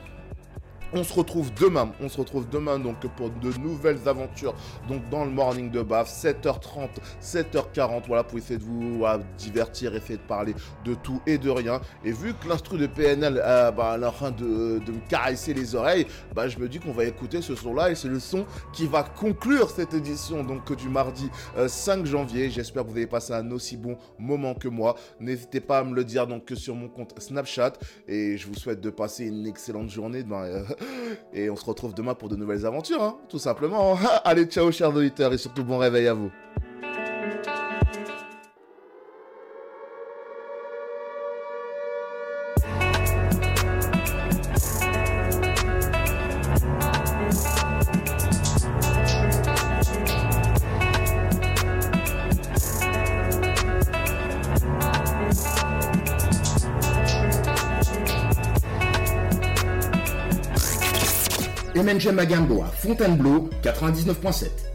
[0.96, 4.56] on se retrouve demain, on se retrouve demain donc pour de nouvelles aventures
[4.88, 6.90] donc dans le morning de Baf, 7h30,
[7.22, 10.56] 7h40, voilà pour essayer de vous euh, divertir, essayer de parler
[10.86, 11.82] de tout et de rien.
[12.04, 15.76] Et vu que l'instru de PNL euh, bah, est en train de, me caresser les
[15.76, 18.88] oreilles, bah, je me dis qu'on va écouter ce son-là et c'est le son qui
[18.88, 22.50] va conclure cette édition donc du mardi euh, 5 janvier.
[22.50, 24.96] J'espère que vous avez passé un aussi bon moment que moi.
[25.20, 27.74] N'hésitez pas à me le dire donc sur mon compte Snapchat
[28.08, 30.24] et je vous souhaite de passer une excellente journée.
[30.24, 30.64] Ben, euh,
[31.34, 33.98] et on se retrouve demain pour de nouvelles aventures, hein, tout simplement.
[34.24, 36.32] Allez, ciao chers auditeurs et surtout bon réveil à vous.
[61.86, 64.75] Magambo à Fontainebleau 99.7.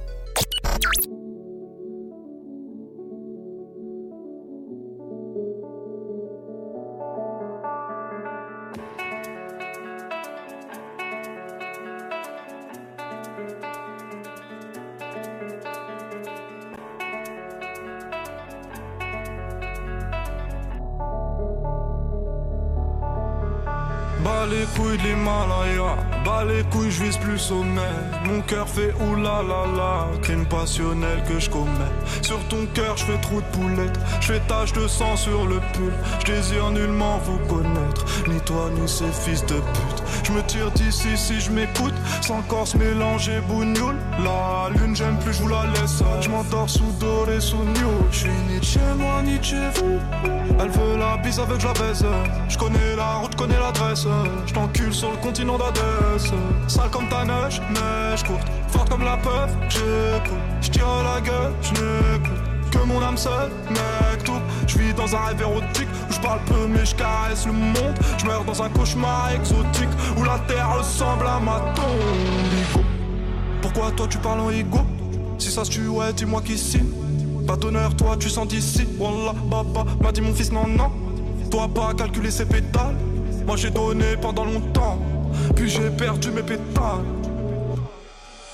[27.53, 31.95] Mon cœur fait oulala la, crime passionnel que je commets.
[32.23, 35.57] Sur ton cœur, je fais trou de poulette, je fais tache de sang sur le
[35.73, 35.93] pull.
[36.21, 40.03] Je désire nullement vous connaître, ni toi ni ces fils de pute.
[40.25, 43.97] Je me tire d'ici si je m'écoute, sans corps se mélanger bougnoule.
[44.23, 46.03] La lune, j'aime plus, je vous la laisse.
[46.21, 47.91] Je m'endors sous doré, sous new.
[48.13, 49.99] Je suis ni chez moi, ni chez vous.
[50.61, 52.05] Elle veut la bise avec la baise.
[52.49, 54.07] Je connais la route, connais l'adresse.
[54.47, 56.31] Je t'encule sur le continent d'Adès.
[56.69, 58.60] Sale comme ta neige, neige courte.
[58.73, 60.39] Forte comme la peur, j'écoute.
[60.61, 62.41] Je tire la gueule, je n'écoute.
[62.71, 64.41] Que mon âme seule, mec, tout.
[64.67, 67.95] Je vis dans un rêve érotique où je parle peu mais je caresse le monde.
[68.19, 72.85] Je meurs dans un cauchemar exotique où la terre ressemble à ma tombe.
[73.61, 74.81] Pourquoi toi tu parles en ego?
[75.39, 76.93] Si ça se tue, dis-moi qui signe.
[77.47, 78.87] Pas d'honneur, toi tu sens d'ici.
[78.99, 80.91] Wallah, baba, m'a dit mon fils, non, non.
[81.51, 82.95] Toi pas calculer ses pétales.
[83.47, 84.99] Moi j'ai donné pendant longtemps.
[85.57, 87.05] Puis j'ai perdu mes pétales.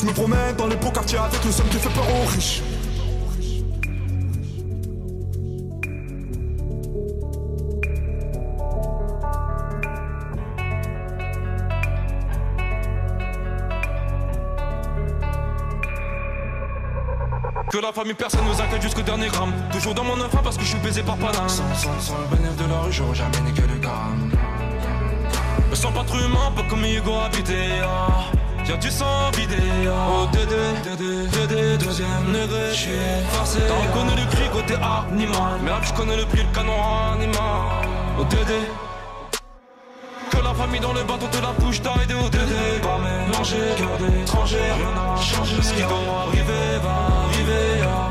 [0.00, 2.62] Je me promène dans les beaux quartiers avec le somme qui fait peur aux riches.
[17.72, 20.62] Que la famille personne nous accueille jusqu'au dernier gramme Toujours dans mon enfant parce que
[20.62, 23.78] je suis baisé par Panam Sans, le bénéfice de la rue j'aurais jamais niqué le
[23.80, 24.30] gramme
[25.72, 27.56] Sans sens pas pas comme Hugo habité.
[27.82, 28.37] Ah.
[28.68, 29.56] Y'a du sang vidé.
[29.88, 30.26] Oh.
[30.30, 30.54] Dédé,
[30.84, 32.90] Dédé, Dédé, deuxième degré J'suis
[33.30, 33.60] forcé.
[33.60, 35.58] T'en connais le cri côté animal.
[35.62, 36.74] Mais là je connais le prix, le canon
[37.14, 37.40] animal.
[38.18, 38.60] Oh Dédé
[40.30, 43.56] que la famille dans le bateau te la bouche t'as aidé au Dédé Pas mélanger,
[43.78, 45.62] cœur d'étranger, rien n'a changé.
[45.62, 48.10] Ce qui doit arriver va arriver ah.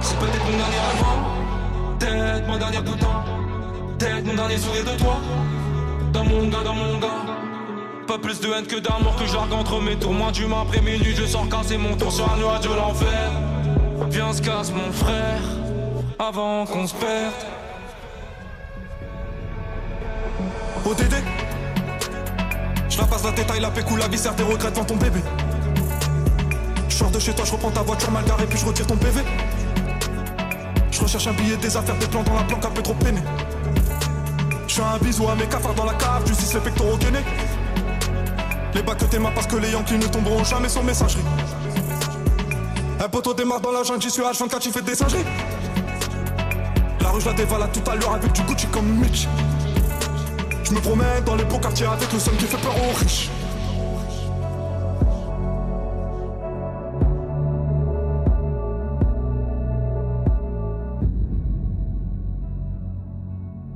[0.00, 1.98] C'est peut-être mon dernier album.
[1.98, 3.14] Peut-être mon dernier bouton
[3.98, 5.20] Peut-être mon dernier sourire de toi.
[6.14, 7.15] Dans mon gars, dans mon gars
[8.06, 10.12] pas plus de haine que d'amour que j'argue entre mes tours.
[10.12, 13.32] Moins d'humain après minuit je sors casser mon tour sur un nuage de l'enfer.
[14.10, 15.40] Viens se casse mon frère
[16.18, 17.32] Avant qu'on se perde.
[20.84, 21.14] ODD
[22.88, 25.20] Je la passe la détail, la pécou, la viscère, tes regrets devant ton bébé.
[26.88, 28.96] Je sors de chez toi, je reprends ta voiture mal garée puis je retire ton
[28.96, 29.20] PV
[30.92, 33.20] Je recherche un billet, des affaires, des plans dans la planque un peu trop peiné.
[34.68, 36.98] Je fais un bisou à mes cafards dans la cave, justice les pectoraux
[38.76, 41.24] Les bacs que tes mains parce que les Yankees ne tomberont jamais sur messagerie.
[43.02, 45.24] Un poteau démarre dans la jungle, j'y suis H24, j'y fais des singeries.
[47.00, 49.28] La rue je la dévalade tout à l'heure avec du Gucci comme Mitch.
[50.62, 53.30] Je me promène dans les beaux quartiers avec le son qui fait peur aux riches.